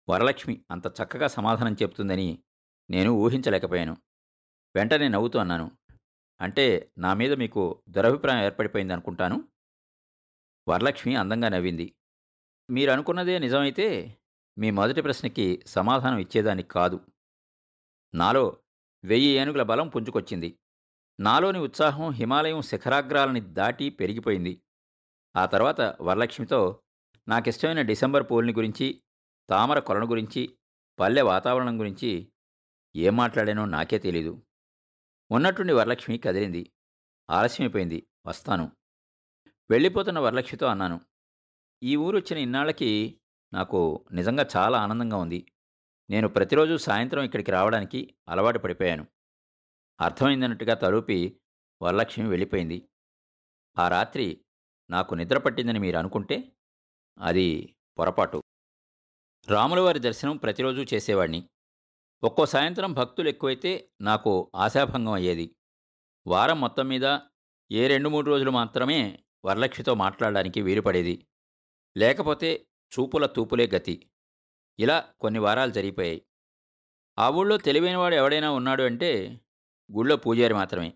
[0.08, 2.42] వరలక్ష్మి అంత చక్కగా సమాధానం చెప్తుందని
[2.90, 3.96] నేను ఊహించలేకపోయాను.
[4.76, 5.78] వెంటనే నవ్వుతూ అన్నాను
[6.40, 9.48] అంటే నా మీద మీకు దురభిప్రాయం ఏర్పడిపోయింది అనుకుంటాను
[10.68, 11.94] వరలక్ష్మి అందంగా నవ్వింది.
[12.70, 14.18] మీరు అనుకున్నదే నిజమైతే
[14.58, 17.00] మీ మొదటి ప్రశ్నకి సమాధానం ఇచ్చేదానికి కాదు.
[18.14, 18.56] నాలో
[19.04, 20.58] వెయ్యి ఏనుగుల బలం పుంజుకొచ్చింది.
[21.20, 24.62] నాలోని ఉత్సాహం హిమాలయం శిఖరాగ్రాలని దాటి పెరిగిపోయింది.
[25.36, 26.82] ఆ తర్వాత వరలక్ష్మితో
[27.28, 29.02] నాకిష్టమైన డిసెంబర్ పూల్ని గురించి
[29.50, 30.58] తామర కొలను గురించి
[31.00, 32.32] పల్లె వాతావరణం గురించి
[32.96, 34.42] ఏం మాట్లాడానో నాకే తెలీదు.
[35.30, 36.72] ఉన్నట్టుండి వరలక్ష్మి కదిలింది.
[37.30, 38.06] ఆలస్యమైపోయింది.
[38.26, 38.72] వస్తాను.
[39.70, 41.09] వెళ్ళిపోతున్న వరలక్ష్మితో అన్నాను.
[41.82, 43.20] ఈ ఊరు వచ్చిన ఇన్నాళ్ళకి
[43.52, 45.52] నాకు నిజంగా చాలా ఆనందంగా ఉంది.
[46.10, 49.06] నేను ప్రతిరోజు సాయంత్రం ఇక్కడికి రావడానికి అలవాటు పడిపోయాను.
[50.00, 51.40] అర్థమైందన్నట్టుగా తలూపి
[51.82, 52.88] వరలక్ష్మి వెళ్ళిపోయింది.
[53.78, 54.44] ఆ రాత్రి
[54.90, 56.52] నాకు నిద్ర పట్టిందని మీరు అనుకుంటే
[57.18, 58.42] అది పొరపాటు.
[59.48, 61.48] రాములవారి దర్శనం ప్రతిరోజు చేసేవాడిని.
[62.22, 65.56] ఒక్కో సాయంత్రం భక్తులు ఎక్కువైతే నాకు ఆశాభంగం అయ్యేది.
[66.26, 67.18] వారం మొత్తం మీద
[67.72, 71.26] ఏ రెండు మూడు రోజులు మాత్రమే వరలక్ష్మితో మాట్లాడడానికి వీలుపడేది.
[71.96, 72.66] లేకపోతే
[72.98, 74.10] చూపుల తూపులే గతి.
[74.78, 76.26] ఇలా కొన్ని వారాలు జరిగిపోయాయి.
[77.18, 79.40] ఆ ఊళ్ళో తెలివైనవాడు ఎవడైనా ఉన్నాడు అంటే
[79.92, 80.94] గుళ్ళో పూజారి మాత్రమే.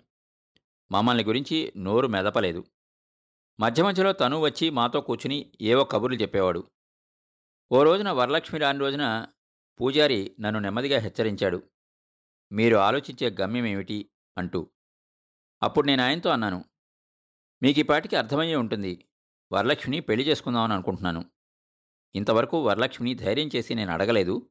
[0.92, 2.64] మమ్మల్ని గురించి నోరు మెదపలేదు.
[3.60, 6.70] మధ్య మధ్యలో తను వచ్చి మాతో కూర్చుని ఏవో కబుర్లు చెప్పేవాడు.
[7.72, 9.26] ఓ రోజున వరలక్ష్మి రాని రోజున
[9.80, 11.62] పూజారి నన్ను నెమ్మదిగా హెచ్చరించాడు.
[12.52, 14.10] మీరు ఆలోచించే గమ్యం ఏమిటి?
[14.38, 14.70] అంటూ.
[15.62, 16.64] అప్పుడు నేను ఆయనతో అన్నాను.
[17.62, 19.04] మీకు ఈ పాటికి అర్థమయ్యే ఉంటుంది.
[19.52, 21.24] వరలక్ష్మిని పెళ్ళి చేసుకుందామని అనుకుంటున్నాను.
[22.14, 24.50] ఇంతవరకు వరలక్ష్మిని ధైర్యం చేసి నేను అడగలేదు.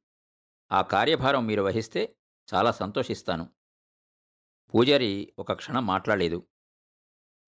[0.72, 2.16] ఆ కార్యభారం మీరు వహిస్తే
[2.54, 3.50] చాలా సంతోషిస్తాను.
[4.76, 6.48] పూజారి ఒక క్షణం మాట్లాడలేదు.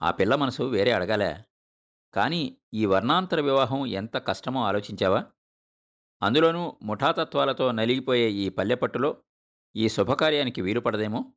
[0.02, 1.44] ఆ పిల్ల మనసు వేరే అడగాలే.
[2.14, 5.26] కానీ ఈ వర్ణాంతర వివాహం ఎంత కష్టమో ఆలోచించావా?
[6.22, 9.18] అందులోనూ ముఠాతత్వాలతో నలిగిపోయే ఈ పల్లెపట్టులో
[9.76, 11.34] ఈ శుభకార్యానికి వీలుపడదేమో?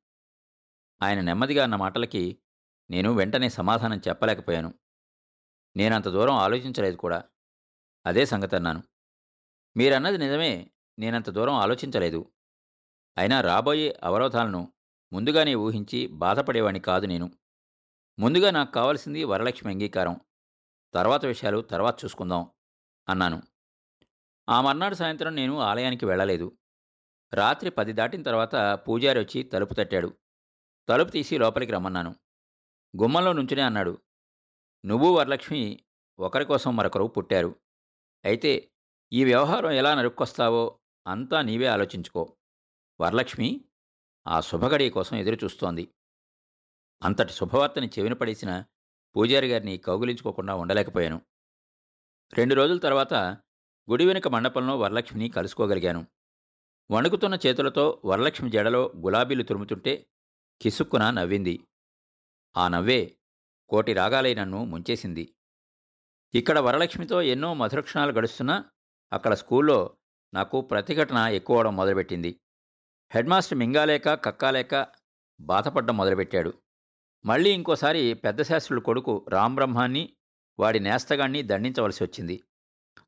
[1.02, 2.38] ఆయన నెమ్మదిగా అన్న మాటలకి
[2.90, 4.74] నేను వెంటనే సమాధానం చెప్పలేకపోయాను.
[5.76, 7.24] నేనంత దూరం ఆలోచించలేదు కూడా.
[8.06, 8.82] అదే సంగతి అన్నాను.
[9.76, 10.70] మీరన్నది నిజమే.
[10.98, 12.32] నేనంత దూరం ఆలోచించలేదు.
[13.18, 14.72] అయినా రాబోయే అవరోధాలను
[15.12, 17.30] ముందుగానే ఊహించి బాధపడేవాణ్ణి కాదు నేను.
[18.18, 20.20] ముందుగా నాకు కావలసింది వరలక్ష్మి అంగీకారం.
[20.94, 22.50] తర్వాత విషయాలు తర్వాత చూసుకుందాం
[23.08, 23.42] అన్నాను.
[24.48, 26.58] ఆ మర్నాడు సాయంత్రం నేను ఆలయానికి వెళ్ళలేదు.
[27.34, 28.54] రాత్రి పది దాటిన తర్వాత
[28.88, 30.16] పూజారి వచ్చి తలుపు తట్టాడు.
[30.88, 32.14] తలుపు తీసి లోపలికి రమ్మన్నాను.
[33.02, 33.98] గుమ్మంలో నుంచునే అన్నాడు.
[34.84, 35.84] నువ్వు వరలక్ష్మి
[36.18, 37.60] ఒకరి కోసం మరొకరు పుట్టారు.
[38.24, 38.70] అయితే
[39.12, 42.36] ఈ వ్యవహారం ఎలా నరుక్కొస్తావో అంతా నీవే ఆలోచించుకో.
[43.00, 43.64] వరలక్ష్మి
[44.28, 45.94] ఆ శుభగడి కోసం ఎదురుచూస్తోంది.
[47.02, 48.64] అంతటి శుభవార్తని చెవిన పడేసిన
[49.16, 51.22] పూజారి గారిని కౌగిలించుకోకుండా ఉండలేకపోయాను.
[52.32, 53.14] రెండు రోజుల తర్వాత
[53.90, 56.06] గుడి వెనుక మండపంలో వరలక్ష్మిని కలుసుకోగలిగాను.
[56.90, 60.06] వణుకుతున్న చేతులతో వరలక్ష్మి జడలో గులాబీలు తురుముతుంటే
[60.62, 61.60] కిసుక్కున నవ్వింది.
[62.56, 63.17] ఆ నవ్వే
[63.68, 65.34] కోటి రాగాలై నన్ను ముంచేసింది.
[66.34, 68.64] ఇక్కడ వరలక్ష్మితో ఎన్నో మధురక్షణాలు గడుస్తున్నా
[69.12, 69.96] అక్కడ స్కూల్లో
[70.34, 72.40] నాకు ప్రతిఘటన ఎక్కువడం మొదలుపెట్టింది.
[73.14, 74.86] హెడ్మాస్టర్ మింగాలేక కక్కాలేక
[75.40, 76.54] బాధపడ్డం మొదలుపెట్టాడు.
[77.24, 80.12] మళ్ళీ ఇంకోసారి పెద్ద శాస్త్రుల కొడుకు రాంబ్రహ్మాన్ని
[80.58, 82.42] వాడి నేస్తగాడిని దండించవలసి వచ్చింది.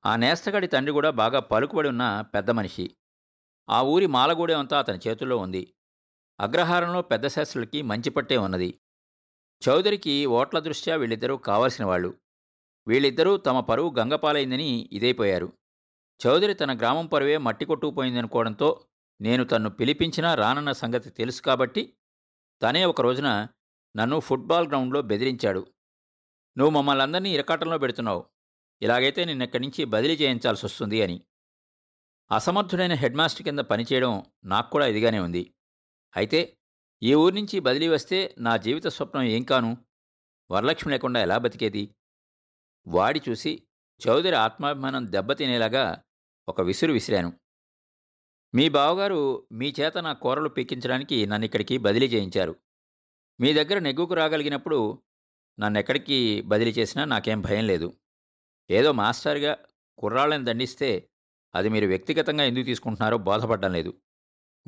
[0.06, 2.96] ఆ నేస్తగాడి తండ్రి కూడా బాగా పలుకుబడి ఉన్న పెద్ద మనిషి.
[3.70, 5.74] ఆ ఊరి మాలగూడెం అంతా అతని చేతుల్లో ఉంది.
[6.40, 8.80] అగ్రహారంలో పెద్ద శాస్త్రులకి మంచి పట్టే ఉన్నది.
[9.68, 12.14] చౌదరికి ఓట్ల దృష్ట్యా వీళ్ళిద్దరూ కావాల్సిన వాళ్ళు.
[12.88, 15.52] వీళ్ళిద్దరూ తమ పరువు గంగపాలైందని ఇదైపోయారు
[16.20, 18.86] చౌదరి తన గ్రామం పరువే మట్టి కొట్టుకుపోయిందనుకోవడంతో
[19.20, 21.94] నేను తన్ను పిలిపించినా రానన్న సంగతి తెలుసు కాబట్టి
[22.62, 23.48] తనే ఒక రోజున
[23.96, 25.66] నన్ను ఫుట్బాల్ గ్రౌండ్లో బెదిరించాడు.
[26.58, 28.26] నువ్వు మమ్మల్ని అందరినీ ఇరకాటంలో పెడుతున్నావు.
[28.82, 31.24] ఇలాగైతే నిన్నెక్కడి నుంచి బదిలీ చేయించాల్సి వస్తుంది అని.
[32.32, 35.54] అసమర్థుడైన హెడ్ మాస్టర్ కింద పనిచేయడం నాకు కూడా ఇదిగానే ఉంది.
[36.16, 36.56] అయితే
[37.02, 39.76] ఈ ఊరి నుంచి బదిలీ వస్తే నా జీవిత స్వప్నం ఏం కాను?
[40.50, 41.94] వరలక్ష్మి లేకుండా ఎలా బతికేది?
[42.86, 43.62] వాడి చూసి
[44.06, 46.02] చౌదరి ఆత్మాభిమానం దెబ్బతినేలాగా
[46.48, 47.32] ఒక విసురు విసిరాను.
[48.54, 52.56] మీ బావగారు మీ చేత నా కూరలు పీకించడానికి నన్ను ఇక్కడికి బదిలీ చేయించారు.
[53.40, 55.02] మీ దగ్గర నెగ్గుకు రాగలిగినప్పుడు
[55.60, 57.92] నన్ను ఎక్కడికి బదిలీ చేసినా నాకేం భయం లేదు.
[58.70, 59.56] ఏదో మాస్టర్గా
[59.98, 61.10] కుర్రాళ్ళని దండిస్తే
[61.54, 63.94] అది మీరు వ్యక్తిగతంగా ఎందుకు తీసుకుంటున్నారో బోధపడడం లేదు.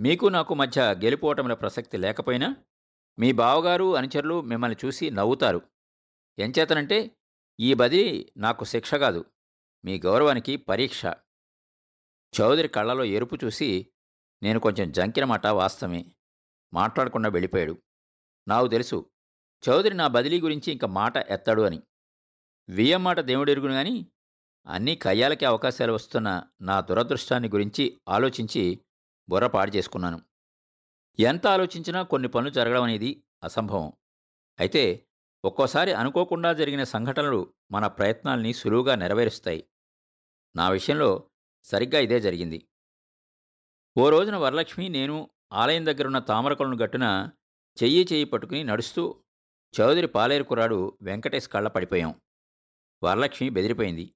[0.02, 2.56] మీకు నాకు మధ్య గెలిపోవటంలో ప్రసక్తి లేకపోయినా
[3.18, 5.60] మీ బావగారు అనుచరులు మిమ్మల్ని చూసి నవ్వుతారు.
[6.38, 7.16] ఎంచేతనంటే
[7.60, 9.24] ఈ బదిలీ నాకు శిక్ష కాదు
[9.84, 11.02] మీ గౌరవానికి పరీక్ష.
[12.40, 13.88] చౌదరి కళ్ళలో ఎరుపు చూసి
[14.42, 16.14] నేను కొంచెం జంకిన మాట వాస్తవమే
[16.74, 17.82] మాట్లాడకుండా వెళ్ళిపోయాడు.
[18.48, 19.10] నాకు తెలుసు
[19.68, 21.82] చౌదరి నా బదిలీ గురించి ఇంక మాట ఎత్తాడు అని.
[22.68, 24.06] వియ్యం మాట దేవుడెరుగును గాని
[24.66, 28.80] అన్ని కయ్యాలకే అవకాశాలు వస్తున్న నా దురదృష్టాన్ని గురించి ఆలోచించి
[29.28, 30.22] బుర్ర పాడు చేసుకున్నాను.
[31.18, 33.92] ఎంత ఆలోచించినా కొన్ని పనులు జరగడం అనేది అసంభవం.
[34.60, 35.06] అయితే
[35.44, 39.68] ఒక్కోసారి అనుకోకుండా జరిగిన సంఘటనలు మన ప్రయత్నాల్ని సులువుగా నెరవేరుస్తాయి.
[40.56, 41.30] నా విషయంలో
[41.64, 42.68] సరిగ్గా ఇదే జరిగింది.
[43.98, 47.30] ఓ రోజున వరలక్ష్మి నేను ఆలయం దగ్గరున్న తామరకొలను గట్టున
[47.82, 49.22] చెయ్యి చెయ్యి పట్టుకుని నడుస్తూ
[49.80, 52.20] చౌదరి పాలేరు కుర్రాడు వెంకటేష్ కళ్ళ పడిపోయాం.
[53.04, 54.14] వరలక్ష్మి బెదిరిపోయింది.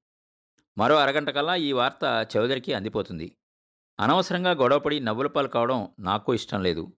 [0.79, 3.37] మరో అరగంట కల్లా ఈ వార్త చౌదరికి అందిపోతుంది.
[4.01, 6.93] అనవసరంగా గొడవపడి నవ్వులపాలు కావడం నాకు ఇష్టం లేదు.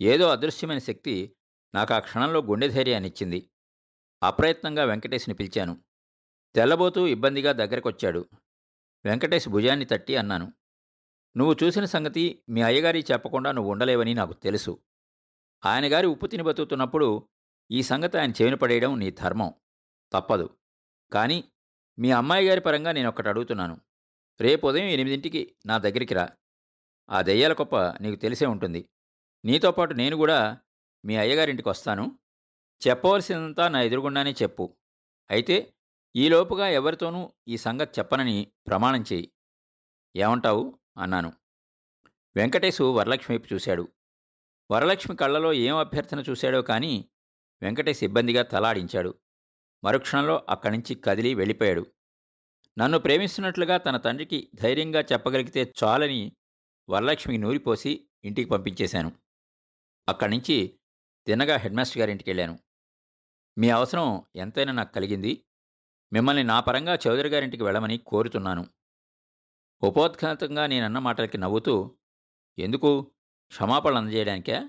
[0.00, 1.36] ఏదో అదృశ్యమైన శక్తి
[1.74, 3.50] నాకు ఆ క్షణంలో గుండె ధైర్యాన్నిచ్చింది.
[4.22, 5.84] అప్రయత్నంగా వెంకటేష్ని పిలిచాను.
[6.54, 8.28] తెల్లబోతూ ఇబ్బందిగా దగ్గరకొచ్చాడు.
[9.04, 10.52] వెంకటేష్ భుజాన్ని తట్టి అన్నాను.
[11.36, 14.78] నువ్వు చూసిన సంగతి మీ అయ్యగారి చెప్పకుండా నువ్వు ఉండలేవని నాకు తెలుసు.
[15.66, 17.28] ఆయనగారి ఉప్పు తిని బతుకుతున్నప్పుడు
[17.70, 19.54] ఈ సంగతి ఆయన చెవిన పడేయడం నీ ధర్మం.
[20.12, 20.56] తప్పదు.
[21.12, 21.44] కానీ
[21.98, 23.80] మీ అమ్మాయి గారి పరంగా నేను ఒకటి అడుగుతున్నాను
[24.40, 26.28] రేపు ఉదయం ఎనిమిదింటికి నా దగ్గరికి రా.
[27.10, 28.88] ఆ దెయ్యాల గొప్ప నీకు తెలిసే ఉంటుంది.
[29.44, 30.58] నీతో పాటు నేను కూడా
[31.04, 32.18] మీ అయ్యగారింటికి వస్తాను.
[32.88, 34.76] చెప్పవలసిందంతా నా ఎదురుగుండానే చెప్పు.
[35.30, 35.74] అయితే
[36.16, 39.32] ఈలోపుగా ఎవరితోనూ ఈ సంగతి చెప్పనని ప్రమాణం చేయి.
[40.16, 40.78] ఏమంటావు?
[40.98, 41.32] అన్నాను.
[42.36, 43.88] వెంకటేశు వరలక్ష్మి వైపు చూశాడు.
[44.70, 47.10] వరలక్ష్మి కళ్ళలో ఏం అభ్యర్థన చూశాడో కానీ
[47.62, 49.14] వెంకటేశ్ ఇబ్బందిగా తలాడించాడు.
[49.84, 51.86] మరుక్షణంలో అక్కడి నుంచి కదిలి వెళ్ళిపోయాడు.
[52.78, 56.32] నన్ను ప్రేమిస్తున్నట్లుగా తన తండ్రికి ధైర్యంగా చెప్పగలిగితే చాలని
[56.88, 59.12] వరలక్ష్మి నూరిపోసి ఇంటికి పంపించేశాను.
[60.08, 60.80] అక్కడి నుంచి
[61.26, 62.58] తిన్నగా హెడ్మాస్టర్ గారింటికి వెళ్ళాను.
[63.58, 65.44] మీ అవసరం ఎంతైనా నాకు కలిగింది.
[66.12, 68.66] మిమ్మల్ని నా పరంగా చౌదరి గారింటికి వెళ్ళమని కోరుతున్నాను.
[69.82, 71.96] ఉపోద్ఘాతంగా నేనన్న మాటలకి నవ్వుతూ
[72.58, 73.12] ఎందుకు?
[73.48, 74.60] క్షమాపణలు అందజేయడానికే?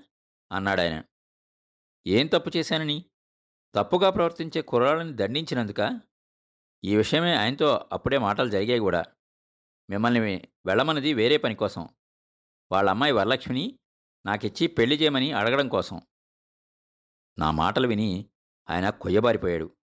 [0.52, 1.02] అన్నాడాయన
[2.06, 3.04] ఏం తప్పు చేశానని?
[3.74, 6.00] తప్పుగా ప్రవర్తించే కుర్రాళ్ళని దండించినందుక?
[6.84, 9.04] ఈ విషయమే ఆయనతో అప్పుడే మాటలు జరిగాయి కూడా.
[9.90, 11.88] మిమ్మల్ని వెళ్ళమన్నది వేరే పని కోసం.
[12.72, 13.78] వాళ్ళ అమ్మాయి వరలక్ష్మిని
[14.26, 16.02] నాకిచ్చి పెళ్ళి చేయమని అడగడం కోసం.
[17.38, 18.30] నా మాటలు విని
[18.70, 19.76] ఆయన కొయ్యబారిపోయాడు.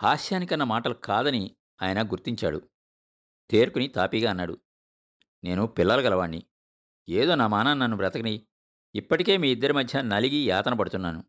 [0.00, 2.70] హాస్యానికన్న మాటలు కాదని ఆయన గుర్తించాడు.
[3.50, 4.60] తేరుకుని తాపీగా అన్నాడు.
[5.44, 6.46] నేను పిల్లలు గలవాణ్ణి.
[7.08, 8.46] ఏదో నా మానాన్ని నన్ను బ్రతకని
[8.94, 11.24] ఇప్పటికే మీ ఇద్దరి మధ్య నలిగి యాతన పడుతున్నాను.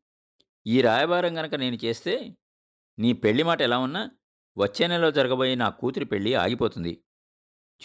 [0.68, 2.38] ఈ రాయబారం గనక నేను చేస్తే
[3.00, 4.12] నీ పెళ్ళి మాట ఎలా ఉన్నా
[4.58, 7.04] వచ్చే నెలలో జరగబోయే నా కూతురి పెళ్ళి ఆగిపోతుంది.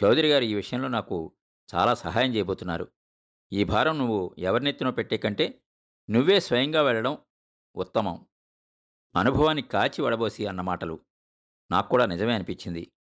[0.03, 1.33] చౌదరి గారు ఈ విషయంలో నాకు
[1.75, 2.89] చాలా సహాయం చేయబోతున్నారు.
[3.53, 5.63] ఈ భారం నువ్వు ఎవరినెత్తినో పెట్టే కంటే
[6.11, 7.19] నువ్వే స్వయంగా వెళ్ళడం
[7.77, 8.27] ఉత్తమం.
[9.17, 11.01] అనుభవాన్ని కాచి వడబోసి అన్న మాటలు
[11.71, 12.93] నాకు కూడా నిజమే అనిపించింది.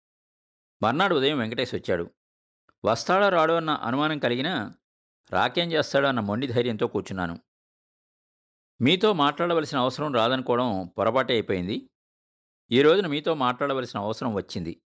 [0.84, 2.12] మర్నాడు ఉదయం వెంకటేష్ వచ్చాడు.
[2.86, 4.76] వస్తాడో రాడో అన్న అనుమానం కలిగినా
[5.32, 7.40] రాకేం చేస్తాడో అన్న మొండి ధైర్యంతో కూర్చున్నాను.
[8.82, 11.90] మీతో మాట్లాడవలసిన అవసరం రాదనుకోవడం పొరపాటే అయిపోయింది.
[12.72, 14.82] ఈ రోజున మీతో మాట్లాడవలసిన అవసరం వచ్చింది.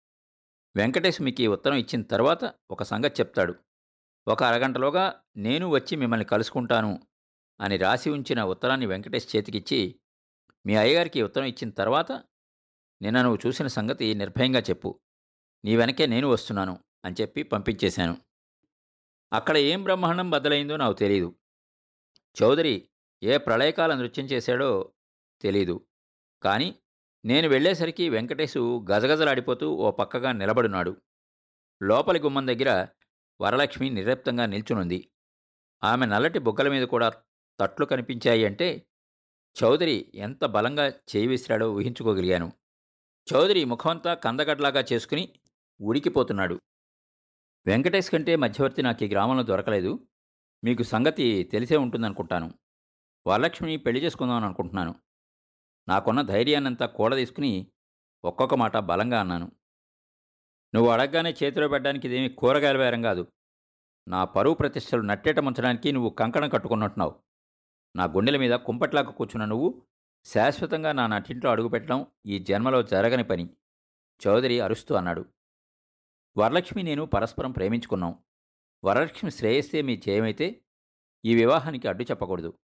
[0.76, 3.54] వెంకటేష్ మీకు ఈ ఉత్తరం ఇచ్చిన తర్వాత ఒక సంగతి చెప్తాడు.
[4.28, 7.06] ఒక అరగంటలోగా నేను వచ్చి మిమ్మల్ని కలుసుకుంటాను
[7.60, 10.00] అని రాసి ఉంచిన ఉత్తరాన్ని వెంకటేష్ చేతికిచ్చి
[10.66, 12.12] మీ అయ్యగారికి ఉత్తరం ఇచ్చిన తర్వాత
[13.02, 15.00] నిన్న నువ్వు చూసిన సంగతి నిర్భయంగా చెప్పు.
[15.64, 18.16] నీ వెనకే నేను వస్తున్నాను అని చెప్పి పంపించేశాను.
[19.32, 21.34] అక్కడ ఏం బ్రహ్మాండం బద్దలైందో నాకు తెలియదు
[22.42, 22.88] చౌదరి
[23.22, 24.92] ఏ ప్రళయకాల నృత్యం చేశాడో
[25.42, 25.86] తెలీదు.
[26.42, 26.78] కానీ
[27.24, 30.96] నేను వెళ్ళేసరికి వెంకటేశు గజగజలాడిపోతూ ఓ పక్కగా నిలబడున్నాడు
[31.82, 32.88] లోపలి గుమ్మం దగ్గర
[33.40, 35.10] వరలక్ష్మి నిరప్తంగా నిల్చునుంది.
[35.84, 37.12] ఆమె నల్లటి బుగ్గల మీద కూడా
[37.60, 38.86] తట్లు కనిపించాయి అంటే
[39.62, 42.52] చౌదరి ఎంత బలంగా చేయి విసిరాడో ఊహించుకోగలిగాను.
[43.34, 45.32] చౌదరి ముఖమంతా కందగడ్లాగా చేసుకుని
[45.80, 46.60] ఉడికిపోతున్నాడు.
[47.66, 50.08] వెంకటేష్ కంటే మధ్యవర్తి నాకు ఈ గ్రామంలో దొరకలేదు.
[50.64, 52.54] మీకు సంగతి తెలిసే ఉంటుందనుకుంటాను.
[53.26, 54.94] వరలక్ష్మిని పెళ్ళి చేసుకుందామని అనుకుంటున్నాను.
[55.88, 57.70] నాకున్న ధైర్యాన్నంతా కూడ తీసుకుని
[58.24, 59.52] ఒక్కొక్క మాట బలంగా అన్నాను.
[60.74, 63.32] నువ్వు అడగగానే చేతిలో పెట్టడానికి ఇదేమీ కూరగాయల బేరం కాదు.
[64.08, 67.20] నా పరువు ప్రతిష్టలు నట్టేట ముంచడానికి నువ్వు కంకణం కట్టుకున్నట్టున్నావు.
[67.96, 69.82] నా గుండెల మీద కుంపట్లాగా కూర్చున్న నువ్వు
[70.24, 73.50] శాశ్వతంగా నా నటింట్లో అడుగుపెట్టడం ఈ జన్మలో జరగని పని
[74.26, 75.24] చౌదరి అరుస్తూ అన్నాడు.
[76.38, 78.18] వరలక్ష్మి నేను పరస్పరం ప్రేమించుకున్నాం.
[78.84, 80.60] వరలక్ష్మి శ్రేయస్సే మీ జయమైతే
[81.24, 82.58] ఈ వివాహానికి అడ్డు చెప్పకూడదు.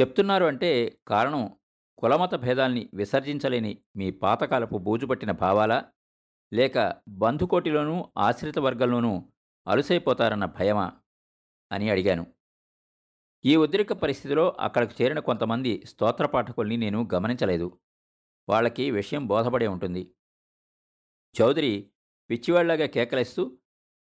[0.00, 1.56] చెప్తున్నారు అంటే కారణం
[1.98, 5.84] కులమత భేదాల్ని విసర్జించలేని మీ పాతకాలపు బూజుపట్టిన భావాలా?
[6.52, 9.32] లేక బంధుకోటిలోనూ ఆశ్రిత వర్గంలోనూ
[9.68, 10.92] అలుసైపోతారన్న భయమా?
[11.72, 12.26] అని అడిగాను.
[13.44, 17.78] ఈ ఉద్రిక పరిస్థితిలో అక్కడికి చేరిన కొంతమంది స్తోత్ర పాఠకుల్ని నేను గమనించలేదు.
[18.48, 20.14] వాళ్ళకి విషయం బోధపడే ఉంటుంది.
[21.40, 21.90] చౌదరి
[22.30, 23.58] పిచ్చివాళ్ళాగా కేకలేస్తూ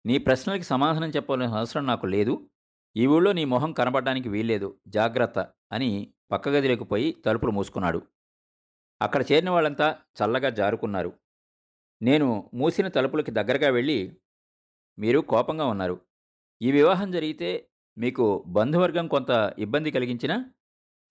[0.05, 2.49] నీ ప్రశ్నలకి సమాధానం చెప్పాల్సిన అవసరం నాకు లేదు.
[2.97, 4.79] ఈ ఊళ్ళో నీ మొహం కనబడడానికి వీల్లేదు.
[4.87, 8.01] జాగ్రత్త అని పక్క గదిలోకి పోయి తలుపులు మూసుకున్నాడు.
[9.01, 11.13] అక్కడ చేరిన వాళ్ళంతా చల్లగా జారుకున్నారు.
[12.01, 14.17] నేను మూసిన తలుపులకి దగ్గరగా వెళ్ళి
[14.99, 16.01] మీరు కోపంగా ఉన్నారు.
[16.61, 20.51] ఈ వివాహం జరిగితే మీకు బంధువర్గం కొంత ఇబ్బంది కలిగించినా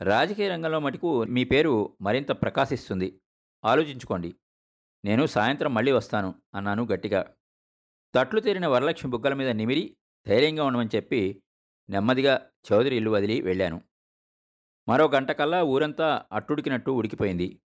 [0.03, 3.21] రాజకీయ రంగంలో మటుకు మీ పేరు మరింత ప్రకాశిస్తుంది.
[3.65, 4.35] ఆలోచించుకోండి.
[5.05, 7.35] నేను సాయంత్రం మళ్ళీ వస్తాను అన్నాను గట్టిగా.
[8.15, 9.97] తట్లు తీరిన వరలక్ష్మి బుగ్గల మీద నిమిరి
[10.29, 11.43] ధైర్యంగా ఉండమని చెప్పి
[11.91, 13.81] నెమ్మదిగా చౌదరి ఇల్లు వదిలి వెళ్ళాను.
[14.88, 17.61] మరో గంటకల్లా ఊరంతా అట్టుడికినట్టు ఉడికిపోయింది.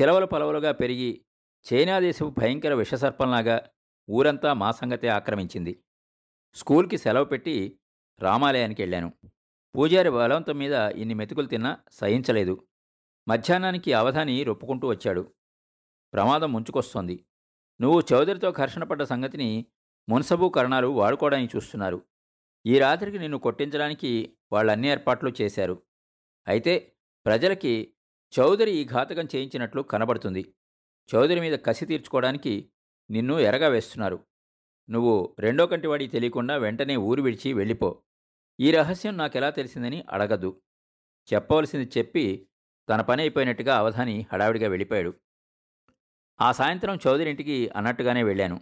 [0.00, 1.24] చిలవలు పలవలుగా పెరిగి
[1.72, 3.70] చైనా దేశపు భయంకర విషసర్పంలాగా
[4.10, 5.84] ఊరంతా మా సంగతే ఆక్రమించింది.
[6.54, 7.78] స్కూల్కి సెలవు పెట్టి
[8.20, 9.12] రామాలయానికి వెళ్ళాను.
[9.76, 12.66] పూజారి బలవంతం మీద ఇన్ని మెతుకులు తిన్నా సహించలేదు.
[13.28, 15.32] మధ్యాహ్నానికి అవధాని రొప్పుకుంటూ వచ్చాడు.
[16.12, 17.24] ప్రమాదం ముంచుకొస్తోంది.
[17.80, 19.66] నువ్వు చౌదరితో ఘర్షణ పడ్డ సంగతిని
[20.08, 22.02] మున్సబు కరణాలు వాడుకోవడానికి చూస్తున్నారు.
[22.66, 25.82] ఈ రాత్రికి నిన్ను కొట్టించడానికి వాళ్ళన్ని ఏర్పాట్లు చేశారు.
[26.48, 27.94] అయితే ప్రజలకి
[28.38, 30.54] చౌదరి ఈ ఘాతకం చేయించినట్లు కనబడుతుంది.
[31.14, 32.72] చౌదరి మీద కసి తీర్చుకోవడానికి
[33.10, 34.26] నిన్ను ఎరగా వేస్తున్నారు.
[34.90, 38.02] నువ్వు రెండో కంటివాడి తెలియకుండా వెంటనే ఊరు విడిచి వెళ్ళిపో.
[38.60, 40.62] ఈ రహస్యం నాకెలా తెలిసిందని అడగద్దు
[41.34, 42.48] చెప్పవలసింది చెప్పి
[42.88, 45.14] తన పని అయిపోయినట్టుగా అవధాని హడావిడిగా వెళ్ళిపోయాడు.
[46.40, 48.60] ఆ సాయంత్రం చౌదరి ఇంటికి అన్నట్టుగానే వెళ్ళాను.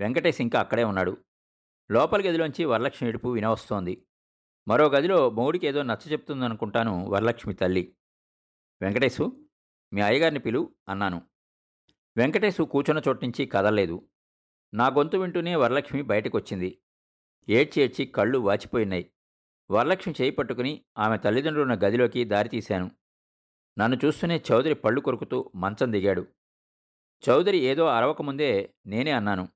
[0.00, 1.24] వెంకటేష్ ఇంకా అక్కడే ఉన్నాడు.
[1.90, 4.06] లోపల గదిలోంచి వరలక్ష్మి ఏడుపు వినవస్తోంది.
[4.68, 7.96] మరో గదిలో మౌడికి ఏదో నచ్చ చెప్తుందనుకుంటాను వరలక్ష్మి తల్లి.
[8.82, 9.46] వెంకటేశు
[9.92, 11.22] మీ అయ్యగారిని పిలు అన్నాను.
[12.16, 14.08] వెంకటేశు కూర్చున్న చోటు నుంచి కదలలేదు.
[14.74, 16.78] నా గొంతు వింటూనే వరలక్ష్మి బయటకొచ్చింది.
[17.48, 19.10] ఏడ్చి ఏడ్చి కళ్ళు వాచిపోయినాయి.
[19.70, 22.90] వరలక్ష్మి చేయి పట్టుకుని ఆమె తల్లిదండ్రులున్న గదిలోకి దారితీశాను
[23.78, 26.26] నన్ను చూస్తూనే చౌదరి పళ్ళు కొరుకుతూ మంచం దిగాడు.
[27.28, 29.48] చౌదరి ఏదో అరవకముందే నేనే అన్నాను.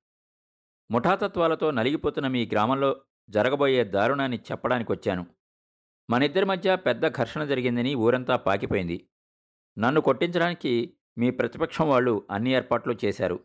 [0.90, 5.26] ముఠాతత్వాలతో నలిగిపోతున్న మీ గ్రామంలో జరగబోయే దారుణాన్ని చెప్పడానికి వచ్చాను
[6.10, 9.08] మనిద్దరి మధ్య పెద్ద ఘర్షణ జరిగిందని ఊరంతా పాకిపోయింది.
[9.78, 13.44] నన్ను కొట్టించడానికి మీ ప్రతిపక్షం వాళ్ళు అన్ని ఏర్పాట్లు చేశారు.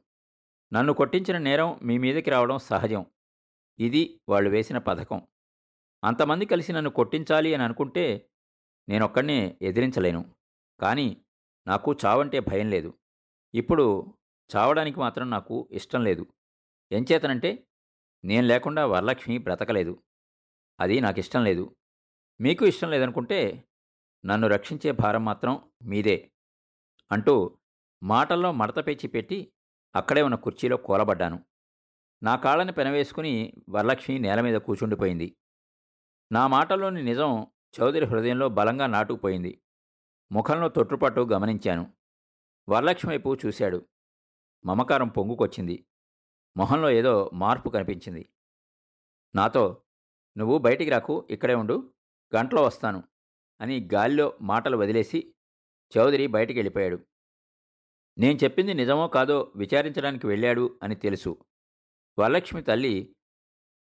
[0.73, 3.05] నన్ను కొట్టించిన నేరం మీ మీదకి రావడం సహజం.
[3.79, 5.27] ఇది వాళ్ళు వేసిన పథకం.
[6.03, 8.29] అంతమంది కలిసి నన్ను కొట్టించాలి అని అనుకుంటే
[8.89, 10.35] నేనొక్కడినే ఎదిరించలేను.
[10.79, 11.21] కానీ
[11.67, 12.93] నాకు చావంటే భయం లేదు.
[13.55, 14.13] ఇప్పుడు
[14.55, 16.25] చావడానికి మాత్రం నాకు ఇష్టం లేదు.
[16.91, 17.67] ఎంచేతనంటే
[18.25, 20.03] నేను లేకుండా వరలక్ష్మి బ్రతకలేదు.
[20.79, 21.75] అది నాకు ఇష్టం లేదు.
[22.41, 23.63] మీకు ఇష్టం లేదనుకుంటే
[24.25, 26.31] నన్ను రక్షించే భారం మాత్రం మీదే
[27.11, 27.57] అంటూ
[28.03, 29.53] మాటల్లో మడత పేచి పెట్టి
[29.95, 31.45] అక్కడే ఉన్న కుర్చీలో కూలబడ్డాను.
[32.23, 35.37] నా కాళ్ళని పెనవేసుకుని వరలక్ష్మి నేల మీద కూచుండిపోయింది.
[36.31, 37.47] నా మాటల్లోని నిజం
[37.81, 39.61] చౌదరి హృదయంలో బలంగా నాటుకుపోయింది.
[40.31, 41.93] ముఖంలో తొట్టుపట్టు గమనించాను.
[42.69, 43.87] వరలక్ష్మి వైపు చూశాడు.
[44.65, 45.85] మమకారం పొంగుకొచ్చింది.
[46.57, 48.29] మొహంలో ఏదో మార్పు కనిపించింది.
[49.35, 49.83] నాతో
[50.37, 51.93] నువ్వు బయటికి రాకు ఇక్కడే ఉండు
[52.35, 53.03] గంటలో వస్తాను
[53.61, 55.35] అని గాలిలో మాటలు వదిలేసి
[55.97, 56.99] చౌదరి బయటికి వెళ్ళిపోయాడు
[58.17, 61.45] నేను చెప్పింది నిజమో కాదో విచారించడానికి వెళ్ళాడు అని తెలుసు.
[62.19, 63.15] వరలక్ష్మి తల్లి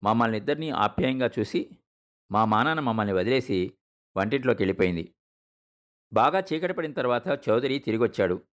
[0.03, 1.69] మమ్మల్ని ఇద్దరినీ ఆప్యాయంగా చూసి
[2.31, 3.77] మా మానాన్న మమ్మల్ని వదిలేసి
[4.17, 5.15] వంటింట్లోకి వెళ్ళిపోయింది
[6.13, 8.45] బాగా చీకటి పడిన తర్వాత చౌదరి తిరిగొచ్చాడు.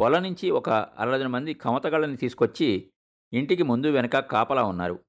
[0.00, 2.90] పొలం నుంచి ఒక అరవై మంది కమతగాళ్ళని తీసుకొచ్చి
[3.34, 5.04] ఇంటికి ముందు వెనక కాపలా ఉన్నారు.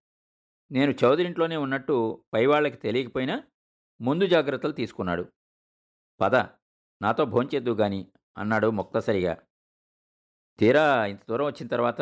[0.71, 3.43] నేను చౌదరింట్లోనే ఉన్నట్టు పైవాళ్ళకి తెలియకపోయినా
[4.01, 5.31] ముందు జాగ్రత్తలు తీసుకున్నాడు.
[6.21, 6.35] పద
[7.01, 9.37] నాతో భోంచేద్దు గాని అన్నాడు మొక్తసరిగా.
[10.59, 12.01] తీరా ఇంత దూరం వచ్చిన తర్వాత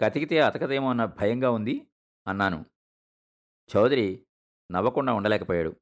[0.00, 1.86] కతికితే అతకదేమో అన్న భయంగా ఉంది
[2.26, 2.66] అన్నాను.
[3.76, 4.26] చౌదరి
[4.72, 5.76] నవ్వకుండా ఉండలేకపోయాడు.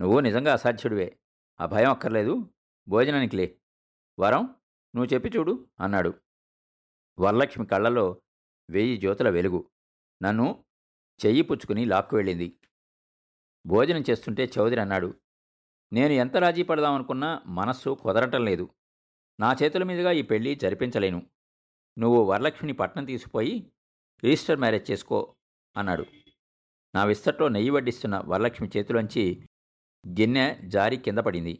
[0.00, 1.18] నువ్వు నిజంగా అసాధ్యుడివే
[1.60, 2.54] ఆ భయం అక్కర్లేదు.
[2.88, 3.58] భోజనానికి లే.
[4.18, 4.44] వరం
[4.94, 6.14] నువ్వు చెప్పి చూడు అన్నాడు.
[7.18, 8.22] వరలక్ష్మి కళ్ళలో
[8.72, 9.60] వెయ్యి జ్యోతుల వెలుగు.
[10.22, 10.64] నన్ను
[11.20, 12.48] చెయ్యి పుచ్చుకుని లాక్కు వెళ్ళింది.
[13.66, 15.14] భోజనం చేస్తుంటే చౌదరి అన్నాడు
[15.92, 18.64] నేను ఎంత రాజీ పడదామనుకున్నా మనస్సు కుదరటం లేదు.
[19.40, 21.20] నా చేతుల మీదుగా ఈ పెళ్ళి జరిపించలేను.
[21.98, 23.72] నువ్వు వరలక్ష్మిని పట్నం తీసుకుపోయి
[24.24, 25.36] రిజిస్టర్ మ్యారేజ్ చేసుకో
[25.76, 26.06] అన్నాడు.
[26.94, 29.24] నా విస్తట్లో నెయ్యి వడ్డిస్తున్న వరలక్ష్మి చేతిలోంచి
[30.06, 31.54] గిన్నె జారి కింద పడింది.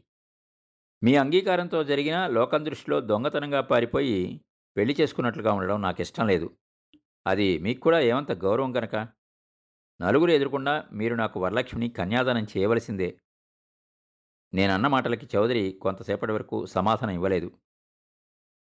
[1.02, 4.44] మీ అంగీకారంతో జరిగిన లోకం దృష్టిలో దొంగతనంగా పారిపోయి
[4.76, 6.48] పెళ్ళి చేసుకున్నట్లుగా ఉండడం నాకు ఇష్టం లేదు.
[7.26, 8.96] అది మీకు కూడా ఏమంత గౌరవం కనుక
[10.02, 13.18] నలుగురు ఎదురకుండా మీరు నాకు వరలక్ష్మిని కన్యాదానం చేయవలసిందే.
[14.54, 17.58] నేనన్న మాటలకి చౌదరి కొంతసేపటి వరకు సమాధానం ఇవ్వలేదు.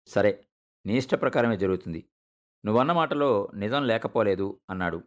[0.08, 0.48] సరే
[0.86, 2.10] నీ ఇష్ట ప్రకారమే జరుగుతుంది.
[2.66, 5.04] నువ్వన్న మాటలో నిజం లేకపోలేదు అన్నాడు.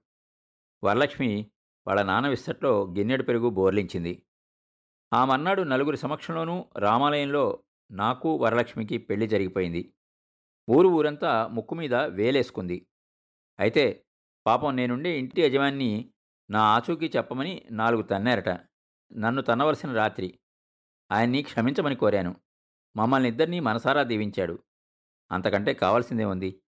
[0.85, 1.51] వరలక్ష్మి
[1.87, 4.23] వాళ్ళ నాన్న విస్తట్లో గిన్నెడు పెరుగు బోర్లించింది.
[5.13, 9.95] ఆమన్నాడు నలుగురి సమక్షంలోనూ రామాలయంలో నాకు వరలక్ష్మికి పెళ్ళి జరిగిపోయింది.
[10.71, 12.87] ఊరు ఊరంతా ముక్కు మీద వేలేసుకుంది.
[13.61, 14.07] అయితే
[14.47, 16.13] పాపం నేనుండే ఇంటి యజమాని
[16.51, 18.49] నా ఆచూకీ చెప్పమని నాలుగు తన్నారట.
[19.13, 20.39] నన్ను తన్నవలసిన రాత్రి.
[21.13, 22.37] ఆయన్ని క్షమించమని కోరాను.
[22.97, 24.63] మమ్మల్ని ఇద్దరినీ మనసారా దీవించాడు.
[25.33, 26.63] అంతకంటే కావాల్సిందే ఉంది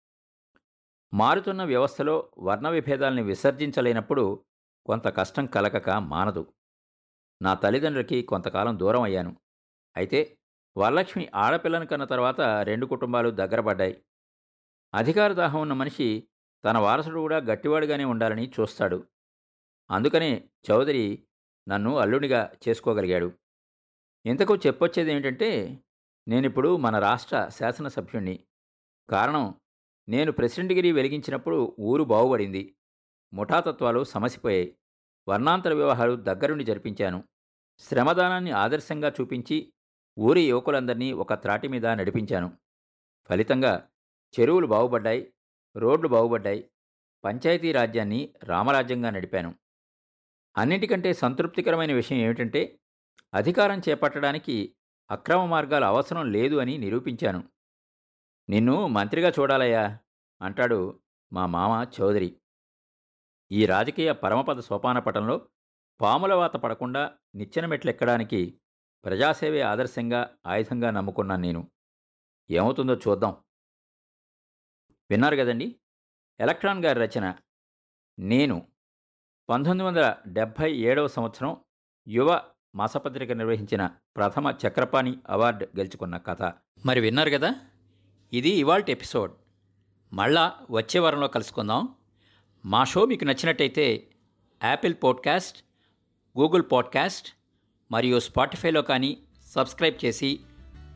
[1.13, 4.45] మారుతున్న వ్యవస్థలో వర్ణ విభేదాల్ని విసర్జించలేనప్పుడు
[4.85, 6.53] కొంత కష్టం కలగక మానదు.
[7.41, 9.37] నా తల్లిదండ్రులకి కొంతకాలం దూరం అయ్యాను.
[9.97, 10.37] అయితే
[10.77, 14.03] వరలక్ష్మి ఆడపిల్లను కన్న తర్వాత రెండు కుటుంబాలు దగ్గరపడ్డాయి.
[14.93, 16.28] అధికార దాహం ఉన్న మనిషి
[16.65, 19.07] తన వారసుడు కూడా గట్టివాడుగానే ఉండాలని చూస్తాడు.
[19.91, 21.23] అందుకనే చౌదరి
[21.69, 23.33] నన్ను అల్లుడిగా చేసుకోగలిగాడు.
[24.25, 25.79] ఇంతకు చెప్పొచ్చేది ఏంటంటే
[26.27, 28.39] నేనిప్పుడు మన రాష్ట్ర శాసనసభ్యుణ్ణి.
[29.09, 29.55] కారణం
[30.09, 32.75] నేను ప్రెసిడెంట్గిరి వెలిగించినప్పుడు ఊరు బాగుపడింది.
[33.33, 34.77] ముఠాతత్వాలు సమసిపోయాయి.
[35.29, 37.23] వర్ణాంతర వివాహాలు దగ్గరుండి జరిపించాను.
[37.79, 39.73] శ్రమదానాన్ని ఆదర్శంగా చూపించి
[40.19, 42.57] ఊరి యువకులందరినీ ఒక త్రాటి మీద నడిపించాను.
[43.29, 43.89] ఫలితంగా
[44.39, 45.33] చెరువులు బాగుపడ్డాయి.
[45.75, 46.69] రోడ్లు బాగుపడ్డాయి.
[47.23, 49.55] పంచాయతీ రాజ్యాన్ని రామరాజ్యంగా నడిపాను.
[50.57, 52.79] అన్నిటికంటే సంతృప్తికరమైన విషయం ఏమిటంటే
[53.33, 54.75] అధికారం చేపట్టడానికి
[55.11, 57.43] అక్రమ మార్గాలు అవసరం లేదు అని నిరూపించాను.
[58.49, 59.99] నిన్ను మంత్రిగా చూడాలయ్యా
[60.41, 60.99] అంటాడు
[61.33, 62.35] మా మామ చౌదరి.
[63.51, 65.47] ఈ రాజకీయ పరమపద సోపానపటంలో
[66.01, 68.59] పాములవాత పడకుండా నిచ్చెన మెట్లెక్కడానికి
[69.05, 71.71] ప్రజాసేవే ఆదర్శంగా ఆయుధంగా నమ్ముకున్నాను నేను.
[72.51, 73.37] ఏమవుతుందో చూద్దాం.
[75.11, 75.75] విన్నారు కదండి?
[76.39, 77.33] ఎలక్ట్రాన్ గారి రచన.
[78.19, 78.67] నేను
[79.49, 81.57] పంతొమ్మిది వందల డెబ్భై ఏడవ సంవత్సరం
[82.07, 82.41] యువ
[82.75, 86.53] మాసపత్రిక నిర్వహించిన ప్రథమ చక్రపాణి అవార్డు గెలుచుకున్న కథ.
[86.85, 87.55] మరి విన్నారు కదా?
[88.33, 89.31] ఇది ఇవాల్ట్ ఎపిసోడ్.
[90.13, 91.95] మళ్ళా వచ్చే వారంలో కలుసుకుందాం.
[92.65, 94.07] మా షో మీకు నచ్చినట్టయితే
[94.63, 95.63] యాపిల్ పాడ్కాస్ట్
[96.39, 97.33] గూగుల్ పాడ్కాస్ట్
[97.91, 100.39] మరియు స్పాటిఫైలో కానీ సబ్స్క్రైబ్ చేసి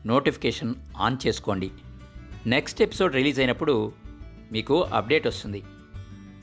[0.06, 1.70] నోటిఫికేషన్ ఆన్ చేసుకోండి.
[2.46, 4.03] నెక్స్ట్ ఎపిసోడ్ రిలీజ్ అయినప్పుడు
[4.52, 5.62] మీకు అప్డేట్ వస్తుంది.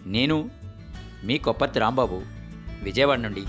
[0.06, 0.50] నేను
[1.24, 2.22] మీ కొప్పతి రాంబాబు
[2.84, 3.46] విజయవాడ నుండి.